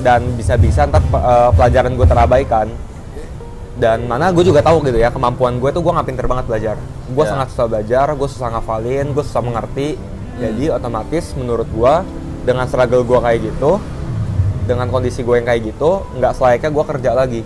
dan 0.00 0.22
bisa-bisa 0.34 0.86
ntar 0.86 1.02
eh, 1.02 1.50
pelajaran 1.52 1.92
gue 1.94 2.06
terabaikan 2.06 2.66
dan 3.76 4.08
mana 4.08 4.32
gue 4.32 4.40
juga 4.40 4.64
tahu 4.64 4.80
gitu 4.82 4.96
ya 4.96 5.12
kemampuan 5.12 5.60
gue 5.60 5.68
tuh 5.68 5.84
gue 5.84 5.92
nggak 5.92 6.06
pinter 6.08 6.26
banget 6.26 6.44
belajar 6.48 6.76
gue 7.08 7.20
Ya. 7.20 7.30
sangat 7.30 7.46
susah 7.50 7.66
belajar 7.66 8.06
gue 8.10 8.28
susah 8.28 8.48
ngafalin 8.50 9.06
gue 9.08 9.22
susah 9.22 9.40
mengerti 9.40 9.88
jadi 10.36 10.64
otomatis 10.72 11.32
menurut 11.32 11.66
gue 11.66 11.94
dengan 12.42 12.64
struggle 12.64 13.02
gue 13.02 13.18
kayak 13.20 13.40
gitu 13.44 13.78
dengan 14.64 14.86
kondisi 14.86 15.20
gue 15.20 15.34
yang 15.34 15.46
kayak 15.46 15.62
gitu 15.66 15.90
nggak 16.12 16.32
selayaknya 16.32 16.70
gue 16.70 16.84
kerja 16.86 17.10
lagi 17.12 17.40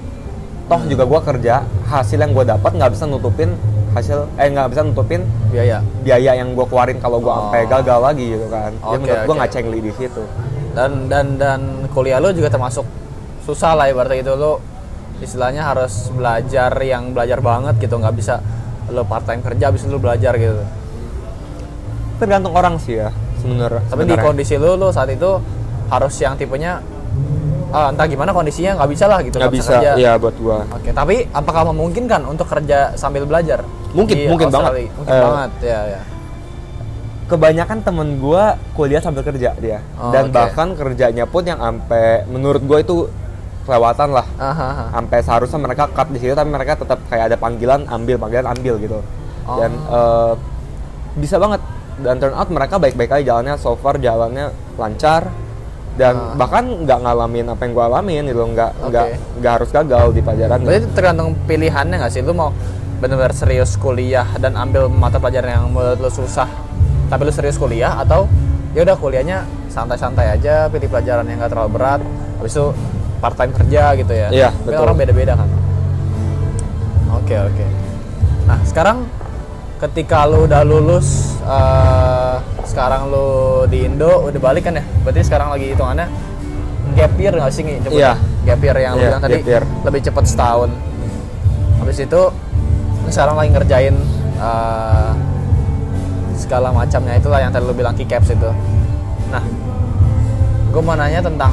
toh 0.67 0.81
juga 0.87 1.05
gue 1.05 1.21
kerja 1.27 1.55
hasil 1.85 2.17
yang 2.17 2.33
gue 2.33 2.45
dapat 2.45 2.71
nggak 2.73 2.91
bisa 2.91 3.05
nutupin 3.05 3.53
hasil 3.91 4.31
eh 4.37 4.49
nggak 4.49 4.69
bisa 4.71 4.81
nutupin 4.83 5.21
Biaya. 5.51 5.83
biaya 6.01 6.33
yang 6.35 6.55
gue 6.55 6.63
keluarin 6.63 6.97
kalau 6.97 7.19
gue 7.19 7.29
sampai 7.29 7.61
Oh. 7.61 7.69
gagal 7.73 7.99
lagi 8.01 8.25
gitu 8.31 8.47
kan. 8.47 8.71
Jadi 8.71 8.87
Oke, 8.87 8.97
menurut 8.97 9.19
gue 9.19 9.27
oke. 9.27 9.39
nggak 9.39 9.51
cengli 9.51 9.79
di 9.81 9.93
situ. 9.93 10.23
dan 10.71 10.91
dan 11.05 11.27
dan 11.35 11.61
kuliah 11.91 12.17
lo 12.17 12.31
juga 12.31 12.47
termasuk 12.49 12.87
susah 13.43 13.75
lah 13.75 13.87
ibaratnya 13.87 14.23
gitu 14.23 14.33
lo 14.33 14.63
istilahnya 15.19 15.67
harus 15.67 16.07
belajar 16.09 16.71
yang 16.79 17.11
belajar 17.11 17.43
banget 17.43 17.75
gitu 17.77 17.99
nggak 17.99 18.15
bisa 18.15 18.39
lo 18.91 19.03
part 19.03 19.23
time 19.23 19.41
kerja 19.41 19.65
habis 19.67 19.81
itu 19.81 19.89
lo 19.89 19.99
belajar 19.99 20.35
gitu 20.35 20.63
Tergantung 22.17 22.53
orang 22.53 22.77
sih 22.77 22.95
ya 22.97 23.09
sebenarnya. 23.37 23.81
tapi 23.87 24.03
di 24.03 24.13
sebenarnya. 24.13 24.25
kondisi 24.27 24.55
lo 24.55 24.75
lo 24.75 24.89
saat 24.91 25.09
itu 25.09 25.31
harus 25.89 26.15
yang 26.17 26.35
tipenya 26.35 26.85
ah, 27.71 27.89
entah 27.89 28.05
gimana 28.05 28.31
kondisinya 28.31 28.77
nggak 28.77 28.91
bisa 28.91 29.05
lah 29.07 29.19
gitu 29.21 29.37
nggak 29.37 29.51
bisa, 29.51 29.73
kerja. 29.75 29.91
ya 29.97 30.13
buat 30.15 30.35
gue. 30.35 30.57
oke 30.69 30.91
tapi 30.93 31.25
apakah 31.31 31.63
memungkinkan 31.67 32.21
untuk 32.25 32.45
kerja 32.47 32.93
sambil 32.95 33.25
belajar 33.25 33.65
Mungkin, 33.91 34.15
Di 34.15 34.27
mungkin 34.27 34.47
Australia? 34.49 34.87
banget. 34.87 34.95
mungkin 34.95 35.11
Eh, 35.11 35.23
banget 35.25 35.53
ya 35.65 35.81
ya 35.89 36.01
kebanyakan 37.27 37.79
temen 37.81 38.09
gue 38.19 38.45
kuliah 38.73 38.99
sambil 38.99 39.23
kerja 39.23 39.55
dia 39.57 39.79
Oh, 39.95 40.11
dan 40.11 40.29
oke. 40.29 40.35
bahkan 40.35 40.69
kerjanya 40.75 41.25
pun 41.25 41.43
yang 41.43 41.59
sampai 41.59 42.27
menurut 42.27 42.59
gue 42.61 42.79
itu 42.81 42.97
kelewatan 43.63 44.09
lah 44.11 44.27
Aha, 44.37 44.51
aha. 44.51 44.85
sampai 44.93 45.19
seharusnya 45.21 45.59
mereka 45.59 45.85
cut 45.87 46.09
di 46.09 46.19
situ 46.19 46.33
tapi 46.33 46.49
mereka 46.49 46.75
tetap 46.75 46.99
kayak 47.07 47.31
ada 47.31 47.37
panggilan 47.37 47.85
ambil 47.87 48.17
panggilan 48.17 48.47
ambil 48.49 48.75
gitu 48.77 48.99
dan 49.51 49.71
Oh. 49.83 49.97
eh, 49.97 50.33
bisa 51.17 51.37
banget 51.37 51.59
dan 51.99 52.17
turn 52.17 52.33
out 52.33 52.49
mereka 52.49 52.77
baik-baik 52.77 53.11
aja 53.13 53.35
jalannya 53.35 53.55
so 53.57 53.75
far 53.75 53.97
jalannya 53.97 54.49
lancar 54.77 55.29
dan 55.93 56.15
Ah. 56.15 56.33
bahkan 56.35 56.65
nggak 56.65 56.99
ngalamin 56.99 57.47
apa 57.47 57.61
yang 57.61 57.73
gue 57.75 57.85
alamin 57.85 58.23
gitu 58.25 58.43
nggak 58.47 58.71
nggak 58.87 59.07
Oke. 59.07 59.17
nggak 59.37 59.53
harus 59.53 59.71
gagal 59.71 60.05
di 60.11 60.21
pelajaran 60.21 60.59
Berarti 60.61 60.79
itu 60.79 60.89
tergantung 60.93 61.29
pilihannya 61.45 61.97
nggak 61.99 62.11
sih? 62.11 62.23
Lu 62.23 62.33
mau 62.33 62.55
benar-benar 63.01 63.33
serius 63.33 63.75
kuliah 63.75 64.29
dan 64.37 64.55
ambil 64.55 64.87
mata 64.87 65.17
pelajaran 65.17 65.51
yang 65.51 65.67
menurut 65.69 65.99
lu 65.99 66.11
susah, 66.11 66.47
tapi 67.09 67.25
lu 67.25 67.33
serius 67.33 67.57
kuliah 67.57 67.97
atau 67.97 68.29
ya 68.71 68.81
udah 68.81 68.95
kuliahnya 68.95 69.39
santai-santai 69.67 70.31
aja, 70.31 70.69
pilih 70.69 70.87
pelajaran 70.87 71.25
yang 71.25 71.41
nggak 71.41 71.49
terlalu 71.49 71.71
berat, 71.75 72.01
habis 72.39 72.53
itu 72.53 72.67
part 73.21 73.37
time 73.37 73.53
kerja 73.53 73.83
gitu 73.95 74.13
ya? 74.13 74.29
Iya, 74.33 74.49
Tapi 74.51 74.67
betul. 74.67 74.83
orang 74.83 74.97
beda-beda 74.97 75.33
kan. 75.37 75.49
Oke 77.15 77.37
oke. 77.37 77.67
Nah 78.49 78.59
sekarang 78.65 79.05
ketika 79.79 80.25
lu 80.25 80.45
udah 80.45 80.63
lulus, 80.63 81.37
eh, 81.41 82.35
sekarang 82.65 83.09
lu 83.09 83.29
di 83.67 83.85
Indo 83.85 84.25
udah 84.25 84.41
balik 84.41 84.67
kan 84.67 84.77
ya? 84.77 84.85
Berarti 85.05 85.21
sekarang 85.23 85.53
lagi 85.53 85.73
hitungannya 85.73 86.07
gap 86.97 87.13
year 87.17 87.33
nggak 87.33 87.53
sih? 87.53 87.63
Cepet 87.79 87.93
Iya. 87.93 88.13
Gap 88.43 88.61
year 88.61 88.77
yang 88.79 88.93
lu 88.97 89.05
Iya, 89.05 89.09
bilang 89.13 89.23
tadi 89.23 89.39
year. 89.45 89.65
lebih 89.85 90.01
cepat 90.01 90.25
setahun. 90.27 90.71
Habis 91.79 91.99
itu 92.01 92.21
sekarang 93.09 93.37
lagi 93.37 93.51
ngerjain 93.53 93.97
eh, 94.41 95.11
segala 96.41 96.73
macamnya 96.73 97.15
itulah 97.15 97.37
yang 97.37 97.53
tadi 97.53 97.65
lu 97.65 97.77
bilang 97.77 97.93
keycaps 97.93 98.33
itu. 98.33 98.51
Nah, 99.29 99.45
gue 100.73 100.83
mau 100.83 100.97
nanya 100.97 101.21
tentang 101.21 101.53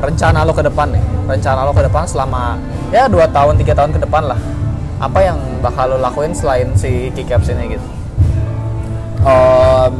rencana 0.00 0.44
lo 0.44 0.52
ke 0.52 0.62
depan 0.64 0.92
nih. 0.92 1.04
Rencana 1.26 1.64
lo 1.64 1.72
ke 1.72 1.82
depan 1.84 2.04
selama 2.04 2.60
ya 2.92 3.08
dua 3.08 3.26
tahun 3.28 3.56
tiga 3.60 3.74
tahun 3.76 3.96
ke 3.96 4.00
depan 4.04 4.28
lah. 4.28 4.40
Apa 4.96 5.18
yang 5.20 5.38
bakal 5.60 5.96
lo 5.96 5.96
lakuin 6.00 6.32
selain 6.32 6.72
si 6.76 7.12
keycaps 7.12 7.52
ini 7.52 7.76
gitu? 7.76 7.86
Em, 9.26 9.94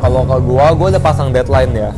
kalau 0.00 0.24
ke 0.24 0.36
gua, 0.42 0.72
gua 0.72 0.88
udah 0.90 1.02
pasang 1.02 1.28
deadline 1.30 1.72
ya. 1.76 1.90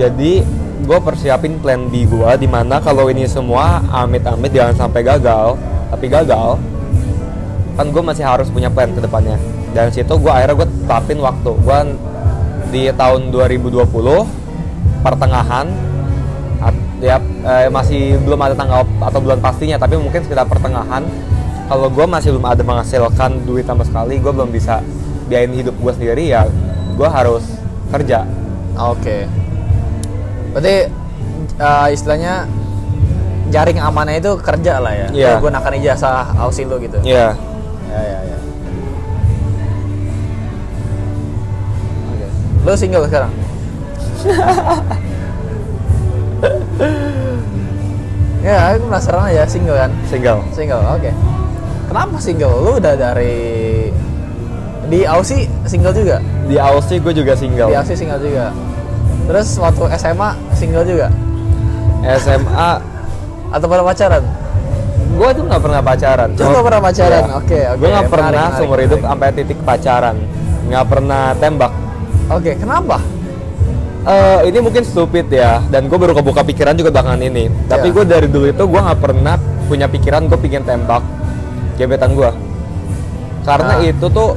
Jadi 0.00 0.42
gua 0.88 0.98
persiapin 1.04 1.60
plan 1.60 1.86
B 1.92 2.08
gua 2.08 2.34
di 2.34 2.48
mana 2.48 2.80
kalau 2.80 3.06
ini 3.12 3.28
semua 3.28 3.84
amit-amit 3.92 4.50
jangan 4.50 4.88
sampai 4.88 5.04
gagal, 5.04 5.54
tapi 5.92 6.08
gagal, 6.08 6.58
kan 7.76 7.86
gua 7.92 8.02
masih 8.02 8.24
harus 8.24 8.48
punya 8.48 8.72
plan 8.72 8.90
ke 8.90 9.04
depannya. 9.04 9.36
Dan 9.76 9.92
situ 9.92 10.16
gua 10.16 10.40
akhirnya 10.40 10.64
gua 10.64 10.68
tetapin 10.70 11.18
waktu. 11.20 11.50
Gua 11.60 11.78
di 12.72 12.90
tahun 12.90 13.30
2020 13.30 14.43
pertengahan 15.04 15.68
ya 17.04 17.20
eh, 17.20 17.68
masih 17.68 18.16
belum 18.24 18.40
ada 18.40 18.56
tanggal 18.56 18.88
atau 19.04 19.20
bulan 19.20 19.36
pastinya 19.44 19.76
tapi 19.76 20.00
mungkin 20.00 20.24
sekitar 20.24 20.48
pertengahan 20.48 21.04
kalau 21.68 21.92
gue 21.92 22.06
masih 22.08 22.32
belum 22.32 22.48
ada 22.48 22.64
menghasilkan 22.64 23.44
duit 23.44 23.68
sama 23.68 23.84
sekali 23.84 24.16
gue 24.16 24.32
belum 24.32 24.48
bisa 24.48 24.80
biayain 25.28 25.52
hidup 25.52 25.76
gue 25.76 25.92
sendiri 25.92 26.32
ya 26.32 26.48
gue 26.96 27.08
harus 27.08 27.44
kerja 27.92 28.24
Oke. 28.74 29.30
Berarti 30.50 30.76
eh, 31.58 31.86
istilahnya 31.94 32.50
jaring 33.54 33.78
amannya 33.78 34.18
itu 34.18 34.34
kerja 34.42 34.82
lah 34.82 34.92
ya. 34.94 35.08
Iya. 35.14 35.30
Lu 35.38 35.46
gunakan 35.46 35.72
ijazah 35.78 36.34
Aussie 36.42 36.66
lo 36.66 36.82
gitu. 36.82 36.98
ya 37.06 37.38
Ya 37.86 38.00
ya 38.02 38.18
ya. 38.34 38.38
Oke. 42.10 42.26
Lo 42.66 42.72
single 42.74 43.06
sekarang? 43.06 43.30
ya, 48.44 48.74
aku 48.74 48.84
penasaran 48.88 49.24
aja 49.32 49.44
single 49.48 49.76
kan? 49.76 49.90
single 50.08 50.40
Single, 50.52 50.82
oke. 50.94 51.10
Kenapa 51.88 52.16
single? 52.20 52.54
Lu 52.64 52.72
udah 52.80 52.94
dari 52.96 53.34
di 54.84 55.00
Aussie 55.08 55.48
single 55.64 55.96
juga? 55.96 56.20
di 56.44 56.60
Aussie 56.60 57.00
gue 57.00 57.16
juga 57.16 57.32
single 57.32 57.72
Di 57.72 57.76
Aussie 57.76 57.96
single 57.96 58.20
juga. 58.20 58.52
Terus 59.24 59.56
waktu 59.56 59.96
SMA 59.96 60.36
single 60.52 60.84
juga? 60.84 61.08
SMA 62.20 62.70
Atau 63.48 63.64
pernah 63.64 63.88
pacaran? 63.88 64.20
gue 65.14 65.30
tuh 65.30 65.46
nggak 65.46 65.62
pernah 65.62 65.78
pacaran 65.78 66.26
Lu 66.34 66.50
nggak 66.50 66.66
pernah 66.66 66.82
pacaran? 66.82 67.22
Oke, 67.38 67.58
oke. 67.70 67.78
gue 67.78 67.88
nggak 67.88 68.10
pernah 68.10 68.30
menarik, 68.34 68.58
seumur 68.58 68.82
hidup 68.82 68.98
sampai 68.98 69.28
titik 69.30 69.58
pacaran 69.62 70.16
nggak 70.66 70.84
pernah 70.90 71.30
tembak 71.38 71.70
Oke, 72.32 72.56
kenapa? 72.56 72.96
Eh, 74.04 74.52
ini 74.52 74.60
mungkin 74.60 74.84
stupid 74.84 75.32
ya, 75.32 75.64
dan 75.72 75.88
gue 75.88 75.96
baru 75.96 76.12
kebuka 76.12 76.44
pikiran 76.44 76.76
juga 76.76 76.92
belakangan 76.92 77.24
ini. 77.24 77.48
Tapi 77.64 77.88
Ya. 77.88 77.94
gue 77.96 78.04
dari 78.04 78.28
dulu 78.28 78.52
itu 78.52 78.60
gue 78.60 78.80
nggak 78.84 79.00
pernah 79.00 79.40
punya 79.64 79.88
pikiran 79.88 80.28
gue 80.28 80.36
pingin 80.36 80.60
tembak 80.60 81.00
gebetan 81.80 82.12
gue, 82.12 82.28
karena 83.42 83.80
Ah. 83.80 83.88
itu 83.88 84.06
tuh 84.12 84.36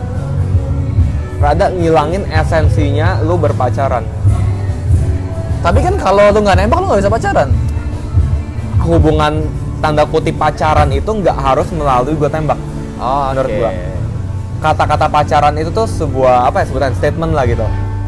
rada 1.43 1.67
ngilangin 1.67 2.23
esensinya 2.31 3.19
lu 3.21 3.35
berpacaran. 3.35 4.07
Tapi 5.59 5.79
kan 5.83 5.99
kalau 5.99 6.31
lu 6.31 6.39
nggak 6.39 6.57
nembak 6.63 6.77
lu 6.79 6.85
nggak 6.87 7.01
bisa 7.03 7.11
pacaran. 7.11 7.49
Hubungan 8.79 9.51
tanda 9.83 10.07
kutip 10.07 10.39
pacaran 10.39 10.95
itu 10.95 11.11
nggak 11.11 11.35
harus 11.35 11.67
melalui 11.75 12.15
gue 12.15 12.29
tembak. 12.31 12.55
Oh, 13.03 13.35
Menurut 13.35 13.51
oke. 13.51 13.59
gua. 13.59 13.71
Kata-kata 14.57 15.11
pacaran 15.11 15.59
itu 15.59 15.69
tuh 15.69 15.83
sebuah 15.85 16.47
apa 16.47 16.63
ya 16.63 16.71
sebutan 16.71 16.95
statement 16.95 17.35
lah 17.35 17.43
gitu. 17.43 17.67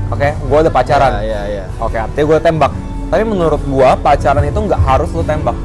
Oke, 0.10 0.34
gue 0.34 0.58
udah 0.66 0.74
pacaran. 0.74 1.12
Iya, 1.22 1.22
iya, 1.24 1.42
iya. 1.48 1.66
Oke, 1.78 1.98
artinya 2.02 2.26
gue 2.26 2.40
tembak. 2.42 2.74
Tapi 3.10 3.24
menurut 3.26 3.62
gua 3.66 3.98
pacaran 3.98 4.46
itu 4.46 4.60
nggak 4.62 4.82
harus 4.86 5.10
lu 5.18 5.26
tembak. 5.26 5.58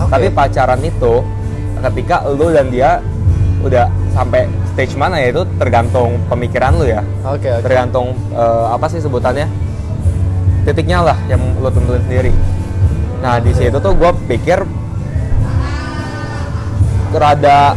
Oke. 0.00 0.08
Tapi 0.08 0.26
pacaran 0.32 0.80
itu 0.80 1.20
ketika 1.84 2.24
lu 2.24 2.48
dan 2.48 2.72
dia 2.72 3.04
udah 3.60 3.88
sampai 4.16 4.48
stage 4.72 4.96
mana 4.96 5.20
ya 5.20 5.36
itu 5.36 5.44
tergantung 5.60 6.16
pemikiran 6.32 6.72
lu 6.80 6.88
ya. 6.88 7.04
Oke, 7.28 7.52
oke. 7.52 7.64
Tergantung 7.68 8.16
eh, 8.32 8.66
apa 8.72 8.88
sih 8.88 9.04
sebutannya? 9.04 9.44
Titiknya 10.64 11.04
lah 11.04 11.18
yang 11.28 11.40
lu 11.60 11.68
tentuin 11.68 12.00
sendiri. 12.00 12.32
Nah, 13.20 13.38
di 13.44 13.52
situ 13.52 13.76
tuh 13.76 13.92
gua 13.92 14.16
pikir 14.24 14.64
rada 17.16 17.72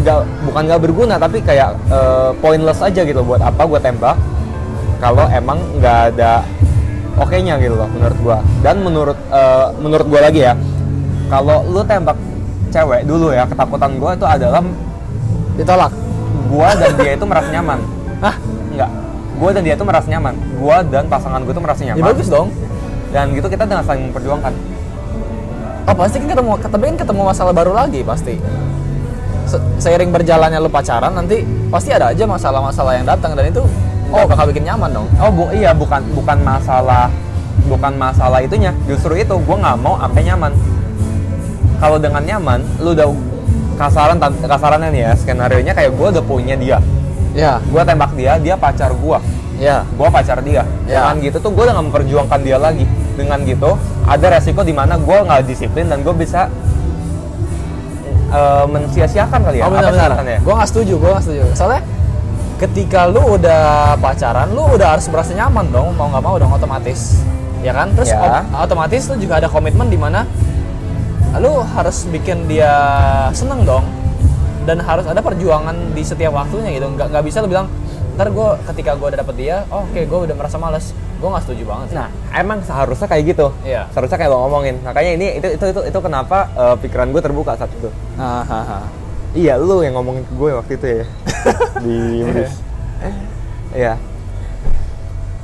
nggak 0.00 0.18
bukan 0.48 0.62
nggak 0.64 0.80
berguna 0.80 1.20
tapi 1.20 1.44
kayak 1.44 1.76
eh, 1.92 2.30
pointless 2.40 2.80
aja 2.80 3.04
gitu 3.04 3.20
buat 3.20 3.40
apa 3.44 3.68
gua 3.68 3.76
tembak 3.76 4.16
kalau 5.00 5.24
emang 5.26 5.58
nggak 5.76 5.98
ada 6.12 6.44
oke-nya 7.16 7.56
gitu 7.56 7.74
loh 7.74 7.88
menurut 7.88 8.18
gua 8.20 8.38
dan 8.60 8.76
menurut 8.78 9.18
eh, 9.18 9.66
menurut 9.76 10.06
gua 10.06 10.20
lagi 10.22 10.40
ya 10.42 10.54
kalau 11.26 11.64
lu 11.64 11.80
tembak 11.82 12.16
cewek 12.68 13.02
dulu 13.02 13.32
ya 13.32 13.44
ketakutan 13.44 13.96
gua 13.96 14.12
itu 14.12 14.24
adalah 14.24 14.62
Ditolak. 15.50 15.92
gua 16.46 16.72
dan 16.72 16.92
dia 16.94 17.12
itu 17.12 17.24
merasa 17.24 17.48
nyaman 17.50 17.78
Hah? 18.24 18.34
enggak 18.70 18.90
gua 19.36 19.50
dan 19.50 19.62
dia 19.62 19.74
itu 19.74 19.84
merasa 19.84 20.06
nyaman 20.06 20.34
gua 20.56 20.76
dan 20.82 21.04
pasangan 21.06 21.40
gua 21.40 21.52
itu 21.52 21.62
merasa 21.62 21.80
Ya 21.80 21.86
nyaman 21.90 22.04
bagus 22.06 22.28
dong. 22.28 22.48
dan 23.10 23.32
gitu 23.32 23.46
kita 23.46 23.64
dengan 23.64 23.82
saling 23.82 24.08
memperjuangkan 24.08 24.54
Oh 25.82 25.96
pasti 25.96 26.22
kan 26.22 26.30
ketemu, 26.30 26.54
tapi 26.62 26.84
kan 26.86 26.96
ketemu 26.96 27.22
masalah 27.24 27.50
baru 27.50 27.74
lagi 27.74 28.06
pasti. 28.06 28.38
Se- 29.42 29.64
seiring 29.80 30.14
berjalannya 30.14 30.62
lu 30.62 30.70
pacaran 30.70 31.10
nanti 31.10 31.42
pasti 31.66 31.90
ada 31.90 32.14
aja 32.14 32.22
masalah-masalah 32.22 32.94
yang 32.94 33.02
datang 33.02 33.34
dan 33.34 33.50
itu 33.50 33.64
oh 34.10 34.24
bakal 34.24 34.44
bikin 34.46 34.64
nyaman 34.64 34.90
dong. 34.90 35.06
oh 35.16 35.30
bu 35.30 35.44
iya 35.50 35.70
bukan 35.72 36.02
bukan 36.12 36.38
masalah 36.40 37.06
bukan 37.66 37.92
masalah 37.94 38.40
itunya 38.40 38.74
justru 38.84 39.14
itu 39.14 39.34
gua 39.40 39.56
nggak 39.58 39.76
mau 39.78 39.94
sampai 39.96 40.22
nyaman 40.24 40.52
kalau 41.76 41.96
dengan 41.96 42.20
nyaman 42.20 42.60
lu 42.78 42.92
udah 42.92 43.08
kasaran 43.76 44.16
kasarannya 44.20 44.90
nih 44.90 45.02
ya 45.02 45.12
skenario 45.14 45.60
nya 45.60 45.72
kayak 45.72 45.94
gua 45.94 46.10
udah 46.10 46.22
punya 46.22 46.54
dia 46.54 46.78
Ya, 47.30 47.62
gua 47.70 47.86
tembak 47.86 48.10
dia 48.12 48.34
dia 48.36 48.58
pacar 48.58 48.90
gua 48.92 49.22
ya. 49.54 49.86
gua 49.94 50.10
pacar 50.10 50.42
dia 50.42 50.66
Ya. 50.84 51.06
dengan 51.06 51.22
gitu 51.22 51.38
tuh 51.38 51.50
gua 51.50 51.62
udah 51.64 51.74
nggak 51.78 51.86
memperjuangkan 51.88 52.40
dia 52.42 52.58
lagi 52.58 52.84
dengan 53.14 53.38
gitu 53.42 53.78
ada 54.02 54.26
resiko 54.28 54.60
di 54.60 54.74
mana 54.74 54.98
gua 54.98 55.22
nggak 55.22 55.46
disiplin 55.46 55.86
dan 55.86 56.02
gua 56.02 56.10
bisa 56.12 56.50
eh, 58.30 58.64
mensia-siakan 58.66 59.40
kali 59.42 59.58
ya 59.58 59.64
oh 59.64 59.68
Apa 59.68 59.76
benar 59.76 59.86
sih 59.86 59.94
benar. 59.94 60.10
alasannya? 60.10 60.38
Gue 60.40 60.54
nggak 60.54 60.68
setuju, 60.68 60.94
gue 60.96 61.08
nggak 61.08 61.24
setuju. 61.24 61.42
Soalnya 61.52 61.80
ketika 62.60 63.08
lu 63.08 63.40
udah 63.40 63.96
pacaran, 63.96 64.52
lu 64.52 64.76
udah 64.76 64.94
harus 64.94 65.08
merasa 65.08 65.32
nyaman 65.32 65.72
dong, 65.72 65.96
mau 65.96 66.12
nggak 66.12 66.20
mau 66.20 66.36
dong 66.36 66.52
otomatis, 66.52 67.24
ya 67.64 67.72
kan? 67.72 67.88
Terus 67.96 68.12
Ya. 68.12 68.20
ot- 68.44 68.68
otomatis 68.68 69.08
lu 69.08 69.16
juga 69.16 69.40
ada 69.40 69.48
komitmen 69.48 69.88
di 69.88 69.96
mana 69.96 70.28
lu 71.40 71.64
harus 71.64 72.04
bikin 72.06 72.44
dia 72.44 72.68
seneng 73.32 73.64
dong, 73.64 73.88
dan 74.68 74.76
harus 74.78 75.08
ada 75.08 75.18
perjuangan 75.18 75.72
di 75.96 76.02
setiap 76.04 76.36
waktunya 76.36 76.76
gitu. 76.76 76.92
Nggak 76.92 77.08
nggak 77.16 77.24
bisa 77.24 77.40
lu 77.40 77.48
bilang 77.48 77.66
ntar 78.18 78.28
gue 78.28 78.48
ketika 78.68 78.92
gue 78.92 79.06
udah 79.08 79.18
dapet 79.24 79.34
dia, 79.40 79.56
oh, 79.72 79.88
oke 79.88 79.96
gue 79.96 80.18
udah 80.28 80.36
merasa 80.36 80.60
males, 80.60 80.92
gue 80.92 81.24
nggak 81.24 81.44
setuju 81.48 81.62
banget. 81.64 81.86
Sih. 81.88 81.96
Nah, 81.96 82.08
emang 82.36 82.60
seharusnya 82.60 83.08
kayak 83.08 83.24
gitu. 83.24 83.46
Iya. 83.64 83.88
Seharusnya 83.88 84.20
kayak 84.20 84.28
lo 84.28 84.44
ngomongin. 84.44 84.76
Makanya 84.84 85.10
ini 85.16 85.26
itu 85.40 85.48
itu 85.56 85.64
itu, 85.64 85.80
itu 85.88 85.98
kenapa 85.98 86.52
eh, 86.52 86.76
pikiran 86.76 87.08
gue 87.08 87.22
terbuka 87.24 87.56
saat 87.56 87.72
itu. 87.72 87.88
Hahaha. 88.20 88.84
Iya, 89.32 89.56
lu 89.56 89.80
yang 89.80 89.96
ngomongin 89.96 90.26
ke 90.26 90.32
gue 90.34 90.50
waktu 90.52 90.72
itu 90.76 90.86
ya. 90.90 91.04
Di 91.82 91.96
Inggris. 92.22 92.52
Iya. 93.74 93.94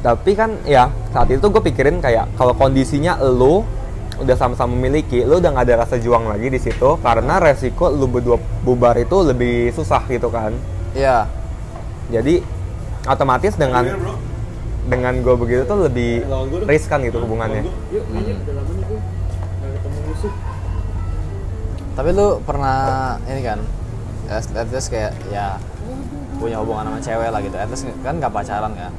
Tapi 0.02 0.30
kan 0.38 0.61
ya 0.62 0.92
saat 1.11 1.28
itu 1.32 1.42
gue 1.42 1.62
pikirin 1.62 1.98
kayak 1.98 2.30
kalau 2.38 2.54
kondisinya 2.54 3.18
lu 3.22 3.66
udah 4.16 4.37
sama-sama 4.38 4.72
memiliki, 4.72 5.26
lu 5.26 5.42
udah 5.42 5.50
nggak 5.52 5.66
ada 5.66 5.76
rasa 5.85 6.00
juang 6.00 6.24
lagi 6.30 6.48
di 6.48 6.56
situ 6.56 6.96
karena 7.04 7.37
resiko 7.37 7.92
lu 7.92 8.09
berdua 8.09 8.40
bubar 8.64 8.96
itu 8.96 9.16
lebih 9.20 9.74
susah 9.74 10.04
gitu 10.09 10.32
kan. 10.32 10.54
Iya. 10.96 11.28
Jadi 12.09 12.40
otomatis 13.06 13.54
dengan 13.59 13.85
dengan 14.87 15.18
gue 15.18 15.35
begitu 15.35 15.62
tuh 15.66 15.90
lebih 15.90 16.22
dong. 16.22 16.62
riskan 16.64 17.02
gitu 17.02 17.18
hubungannya. 17.18 17.66
Musuh. 20.06 20.32
Tapi 21.96 22.11
lu 22.12 22.38
pernah 22.44 23.16
ini 23.24 23.40
kan, 23.40 23.59
ya, 24.28 24.38
at 24.38 24.68
least 24.68 24.92
kayak 24.92 25.16
ya 25.32 25.56
punya 26.37 26.57
hubungan 26.61 26.85
sama 26.92 26.99
cewek 27.01 27.29
lah 27.33 27.40
gitu. 27.42 27.57
At 27.57 27.68
least 27.70 27.85
kan 28.05 28.14
nggak 28.20 28.33
pacaran 28.33 28.72
kan. 28.77 28.92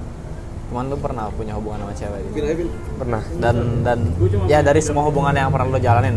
Cuman 0.68 0.84
lu 0.92 0.98
pernah 1.00 1.32
punya 1.32 1.54
hubungan 1.56 1.88
sama 1.88 1.94
cewek 1.96 2.20
gitu. 2.34 2.68
Pernah. 3.00 3.22
Dan 3.40 3.86
dan 3.88 4.00
ya 4.52 4.60
dari 4.60 4.82
semua 4.84 5.08
hubungan 5.08 5.32
yang 5.32 5.54
pernah 5.54 5.68
lu 5.72 5.80
jalanin, 5.80 6.16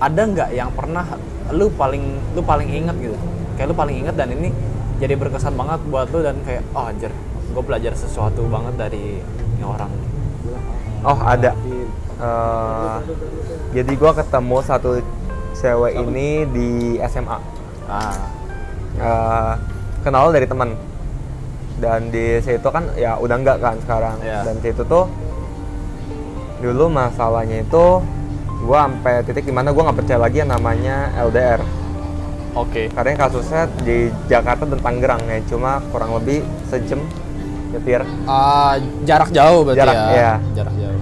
ada 0.00 0.22
nggak 0.22 0.50
yang 0.56 0.70
pernah 0.72 1.04
lu 1.52 1.68
paling 1.74 2.04
lu 2.32 2.40
paling 2.40 2.68
inget 2.72 2.96
gitu? 3.00 3.16
Kayak 3.60 3.72
lu 3.72 3.76
paling 3.76 3.96
inget 4.04 4.14
dan 4.16 4.32
ini 4.32 4.52
jadi 4.96 5.12
berkesan 5.12 5.52
banget 5.56 5.80
buat 5.92 6.08
lu 6.08 6.24
dan 6.24 6.40
kayak 6.44 6.64
oh 6.72 6.88
anjir, 6.88 7.12
gue 7.52 7.62
belajar 7.62 7.92
sesuatu 7.92 8.48
banget 8.48 8.74
dari 8.80 9.20
ini 9.56 9.64
orang. 9.64 9.92
Oh 11.04 11.20
ada. 11.20 11.52
Eh, 12.16 12.96
jadi 13.76 13.92
gue 13.92 14.12
ketemu 14.16 14.56
satu 14.64 14.90
cewek 15.52 16.00
ini 16.00 16.48
di 16.48 16.68
SMA. 17.04 17.38
Ah, 17.86 18.32
Eh, 18.96 19.52
kenal 20.00 20.32
dari 20.32 20.46
teman. 20.48 20.72
Dan 21.76 22.08
di 22.08 22.40
situ 22.40 22.64
kan 22.72 22.88
ya 22.96 23.20
udah 23.20 23.36
enggak 23.36 23.58
kan 23.60 23.76
sekarang. 23.84 24.16
Iya. 24.24 24.48
Dan 24.48 24.56
situ 24.64 24.82
tuh 24.88 25.04
dulu 26.56 26.88
masalahnya 26.88 27.60
itu 27.60 28.00
gue 28.56 28.78
sampai 28.80 29.20
titik 29.28 29.44
di 29.44 29.52
mana 29.52 29.68
gue 29.68 29.82
nggak 29.84 29.98
percaya 30.00 30.16
lagi 30.18 30.40
yang 30.40 30.50
namanya 30.50 31.12
LDR. 31.20 31.60
oke. 32.56 32.88
Karena 32.88 33.12
kasusnya 33.20 33.68
di 33.84 34.08
Jakarta 34.24 34.64
dan 34.64 34.80
Tangerang 34.80 35.20
ya, 35.28 35.44
cuma 35.44 35.76
kurang 35.92 36.16
lebih 36.16 36.40
sejam 36.64 37.04
nyetir. 37.68 38.00
Ah, 38.24 38.80
jarak 39.04 39.28
jauh 39.28 39.60
berarti 39.60 39.80
Jarak, 39.84 39.92
ya. 39.92 40.08
iya. 40.16 40.32
Jarak 40.56 40.74
jauh. 40.80 41.00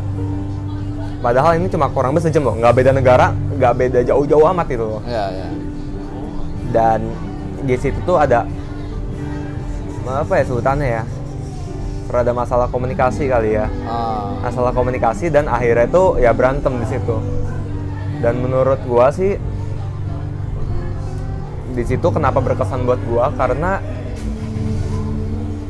Padahal 1.22 1.54
ini 1.56 1.70
cuma 1.70 1.86
kurang 1.88 2.10
lebih 2.10 2.26
sejam 2.26 2.42
loh, 2.42 2.58
nggak 2.58 2.74
beda 2.74 2.90
negara, 2.90 3.30
nggak 3.30 3.74
beda 3.78 4.00
jauh-jauh 4.02 4.44
amat 4.50 4.66
itu 4.66 4.82
loh. 4.82 5.00
Iya, 5.06 5.24
iya. 5.30 5.48
Dan 6.74 7.00
di 7.64 7.74
situ 7.80 7.96
tuh 8.04 8.20
ada 8.20 8.44
apa 10.04 10.32
ya 10.36 10.44
sebutannya 10.44 10.88
ya? 11.00 11.04
Ada 12.14 12.30
masalah 12.30 12.70
komunikasi 12.70 13.26
kali 13.26 13.58
ya. 13.58 13.66
Ah, 13.90 14.38
Masalah 14.38 14.70
komunikasi 14.70 15.34
dan 15.34 15.50
akhirnya 15.50 15.90
tuh 15.90 16.22
ya 16.22 16.30
berantem 16.30 16.78
di 16.78 16.86
situ. 16.86 17.16
Dan 18.22 18.38
menurut 18.38 18.78
gua 18.86 19.10
sih 19.10 19.34
di 21.74 21.82
situ 21.82 22.06
kenapa 22.14 22.38
berkesan 22.38 22.86
buat 22.86 23.02
gua 23.10 23.34
karena 23.34 23.82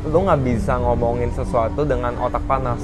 lu 0.05 0.21
nggak 0.21 0.43
bisa 0.45 0.77
ngomongin 0.77 1.33
sesuatu 1.33 1.89
dengan 1.89 2.13
otak 2.21 2.45
panas. 2.45 2.83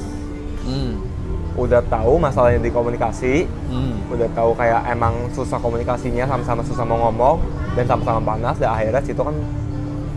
hmm, 0.64 1.09
Udah 1.52 1.82
tahu 1.82 2.14
masalahnya 2.16 2.62
di 2.62 2.70
komunikasi, 2.70 3.44
hmm. 3.44 4.08
udah 4.08 4.28
tahu 4.32 4.54
kayak 4.54 4.86
emang 4.86 5.12
susah 5.30 5.58
komunikasinya 5.58 6.24
sama-sama 6.24 6.62
susah 6.62 6.84
mau 6.84 7.10
ngomong 7.10 7.42
dan 7.74 7.84
sama-sama 7.84 8.22
panas 8.24 8.56
dan 8.56 8.70
akhirnya 8.70 9.02
situ 9.02 9.18
kan 9.18 9.34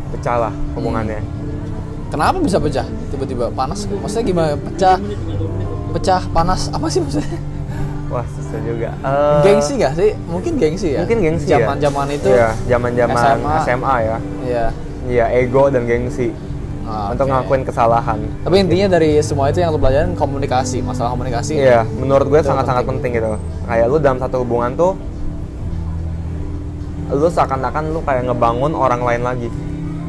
pecah 0.10 0.38
lah 0.40 0.54
hubungannya 0.78 1.22
Kenapa 2.08 2.38
bisa 2.38 2.62
pecah? 2.62 2.86
Tiba-tiba 3.10 3.50
panas? 3.50 3.90
Maksudnya 3.90 4.22
gimana? 4.22 4.54
Pecah? 4.54 5.02
Pecah 5.92 6.22
panas? 6.30 6.70
Apa 6.70 6.86
sih 6.86 7.02
maksudnya? 7.02 7.42
wah 8.06 8.22
susah 8.30 8.62
juga 8.62 8.94
Eh, 9.02 9.42
gengsi 9.42 9.82
gak 9.82 9.98
sih? 9.98 10.14
Mungkin 10.30 10.62
gengsi 10.62 10.94
ya. 10.94 11.02
mungkin 11.02 11.18
gengsi 11.18 11.50
ya 11.50 11.66
Zaman-zaman 11.66 12.06
itu. 12.14 12.30
Iya, 12.30 12.50
zaman-zaman 12.70 13.18
SMA. 13.18 13.54
SMA. 13.66 13.96
ya 14.00 14.18
Iya. 14.46 14.66
iya 15.10 15.26
ego 15.34 15.74
dan 15.74 15.90
gengsi 15.90 16.30
Ah, 16.84 17.10
untuk 17.10 17.26
oke. 17.26 17.34
ngakuin 17.34 17.64
kesalahan 17.64 18.20
Tapi 18.42 18.56
intinya 18.60 18.88
dari 18.92 19.16
semua 19.20 19.48
itu 19.48 19.58
yang 19.58 19.72
lo 19.72 19.80
pelajarin 19.80 20.14
komunikasi, 20.14 20.80
masalah 20.80 21.12
komunikasi. 21.12 21.56
iya 21.58 21.88
menurut 21.90 22.28
gue 22.28 22.40
sangat-sangat 22.40 22.84
penting 22.86 23.12
gitu 23.14 23.40
kayak 23.64 23.86
lu 23.88 23.98
dalam 23.98 24.18
satu 24.18 24.44
hubungan 24.44 24.72
tuh 24.74 24.92
lu 27.10 27.28
seakan-akan 27.28 27.84
lu 27.90 28.00
kayak 28.02 28.26
ngebangun 28.26 28.74
orang 28.74 29.00
lain 29.00 29.22
lagi 29.22 29.48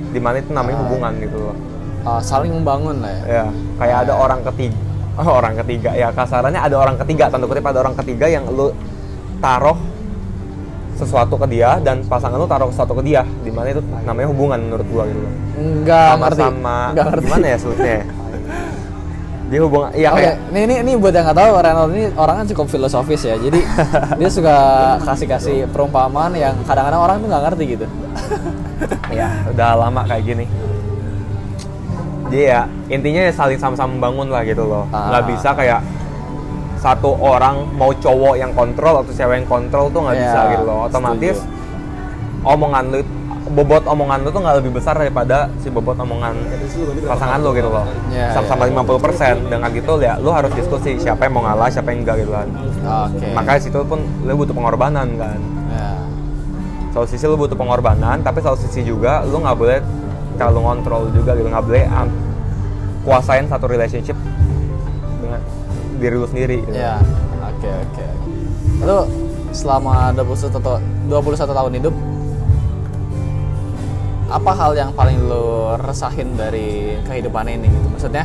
di 0.08 0.18
mana 0.18 0.38
itu 0.38 0.50
namanya 0.50 0.76
Ah. 0.76 0.82
hubungan 0.82 1.12
gitu 1.18 1.36
loh 1.40 1.56
Ah, 2.02 2.20
saling 2.20 2.52
membangun 2.52 3.00
lah 3.00 3.08
ya. 3.08 3.22
ya 3.24 3.44
kayak 3.78 3.96
ada 4.04 4.12
orang 4.14 4.40
ketiga 4.44 4.76
oh, 5.20 5.30
orang 5.32 5.54
ketiga 5.56 5.90
ya 5.92 6.08
kasarannya 6.10 6.58
ada 6.58 6.76
orang 6.76 6.96
ketiga 6.98 7.30
tanda 7.30 7.46
kutip 7.46 7.62
ada 7.62 7.80
orang 7.80 7.94
ketiga 7.96 8.26
yang 8.26 8.44
lu 8.46 8.74
taruh 9.38 9.78
sesuatu 10.94 11.34
ke 11.34 11.46
dia 11.48 11.76
dan 11.78 12.00
pasangan 12.02 12.34
lu 12.34 12.44
taruh 12.44 12.68
sesuatu 12.68 12.94
ke 12.94 13.02
dia 13.04 13.22
di 13.40 13.50
mana 13.50 13.70
itu 13.70 13.82
namanya 14.02 14.28
hubungan 14.28 14.58
menurut 14.60 14.86
gua 14.88 15.02
gitu 15.04 15.18
loh 15.18 15.32
Enggak 15.54 16.08
ngerti. 16.16 16.40
sama-sama 16.40 16.76
Enggak 16.90 17.04
ngerti. 17.08 17.24
gimana 17.24 17.46
ya 17.46 17.56
sebutnya 17.56 17.98
dia 19.44 19.60
hubungan 19.60 19.90
iya 19.92 20.08
Oke, 20.08 20.18
kayak 20.18 20.34
ini, 20.48 20.60
ini 20.62 20.74
ini 20.80 20.90
buat 20.96 21.12
yang 21.12 21.24
nggak 21.24 21.36
tahu 21.36 21.50
Renald 21.54 21.90
ini 21.92 22.04
orangnya 22.14 22.44
cukup 22.48 22.66
filosofis 22.66 23.22
ya. 23.22 23.36
Jadi 23.36 23.60
dia 24.18 24.28
suka 24.28 24.56
kasih-kasih 25.04 25.68
perumpamaan 25.68 26.32
yang 26.32 26.56
kadang-kadang 26.64 26.98
orang 26.98 27.16
tuh 27.18 27.28
nggak 27.28 27.42
ngerti 27.44 27.64
gitu. 27.70 27.86
ya 29.10 29.28
udah 29.46 29.70
lama 29.78 30.02
kayak 30.02 30.24
gini 30.24 30.44
jadi 32.26 32.42
ya 32.42 32.60
intinya 32.88 33.22
ya 33.22 33.32
saling 33.32 33.56
sama-sama 33.56 33.90
membangun 33.90 34.28
lah 34.28 34.42
gitu 34.42 34.64
loh 34.64 34.84
Ah. 34.90 35.12
nggak 35.12 35.24
bisa 35.30 35.48
kayak 35.52 35.80
satu 36.84 37.16
orang 37.16 37.64
mau 37.80 37.96
cowok 37.96 38.36
yang 38.36 38.52
kontrol 38.52 39.00
atau 39.00 39.08
cewek 39.08 39.40
yang 39.40 39.48
kontrol 39.48 39.88
tuh 39.88 40.04
nggak 40.04 40.16
Iya, 40.20 40.24
bisa 40.28 40.40
gitu 40.52 40.64
loh. 40.68 40.78
Otomatis 40.84 41.36
omongan 42.44 42.84
lu 42.92 43.00
bobot 43.56 43.84
omongan 43.88 44.20
lu 44.20 44.28
tuh 44.28 44.40
nggak 44.44 44.56
lebih 44.60 44.72
besar 44.76 44.92
daripada 45.00 45.48
si 45.64 45.72
bobot 45.72 45.96
omongan 45.96 46.36
pasangan 47.08 47.40
lu 47.40 47.56
gitu 47.56 47.72
loh. 47.72 47.88
Iya, 48.12 48.36
sama-sama 48.36 48.68
iya. 48.68 48.84
50% 48.84 49.48
dengan 49.48 49.68
gitu 49.72 49.92
ya 50.04 50.20
lu 50.20 50.28
harus 50.28 50.52
diskusi 50.52 51.00
siapa 51.00 51.24
yang 51.24 51.40
mau 51.40 51.48
ngalah 51.48 51.72
siapa 51.72 51.88
yang 51.88 52.04
enggak 52.04 52.20
gitu 52.20 52.36
kan. 52.36 52.48
Oke. 53.08 53.32
makanya 53.32 53.60
situ 53.64 53.80
pun 53.88 54.04
lu 54.28 54.32
butuh 54.36 54.52
pengorbanan 54.52 55.08
kan. 55.16 55.40
Ya. 55.72 55.90
satu 56.92 57.08
sisi 57.08 57.24
lu 57.24 57.40
butuh 57.40 57.56
pengorbanan 57.56 58.20
tapi 58.20 58.44
satu 58.44 58.60
sisi 58.60 58.84
juga 58.84 59.24
lu 59.24 59.40
nggak 59.40 59.56
boleh 59.56 59.80
terlalu 60.36 60.60
ngontrol 60.68 61.08
juga 61.16 61.32
gitu. 61.32 61.48
Nggak 61.48 61.64
boleh 61.64 61.84
kuasain 63.08 63.48
satu 63.48 63.68
relationship 63.68 64.16
diri 65.98 66.14
lu 66.18 66.26
sendiri 66.26 66.56
gitu. 66.64 66.74
Ya. 66.74 66.98
Oke 67.44 67.70
oke. 67.70 68.06
Lu 68.84 68.98
selama 69.54 70.10
21 70.12 70.58
ta- 70.58 70.82
21 71.06 71.54
tahun 71.54 71.72
hidup 71.78 71.94
apa 74.24 74.50
hal 74.50 74.72
yang 74.74 74.90
paling 74.96 75.30
lu 75.30 75.78
resahin 75.78 76.34
dari 76.34 76.98
kehidupan 77.06 77.46
ini 77.46 77.70
gitu? 77.70 77.86
Maksudnya 77.92 78.24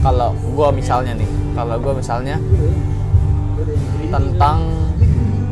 kalau 0.00 0.32
gua 0.54 0.72
misalnya 0.72 1.12
nih, 1.12 1.28
kalau 1.52 1.76
gua 1.76 1.92
misalnya 1.98 2.40
tentang 4.08 4.58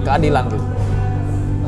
keadilan 0.06 0.44
gitu. 0.48 0.64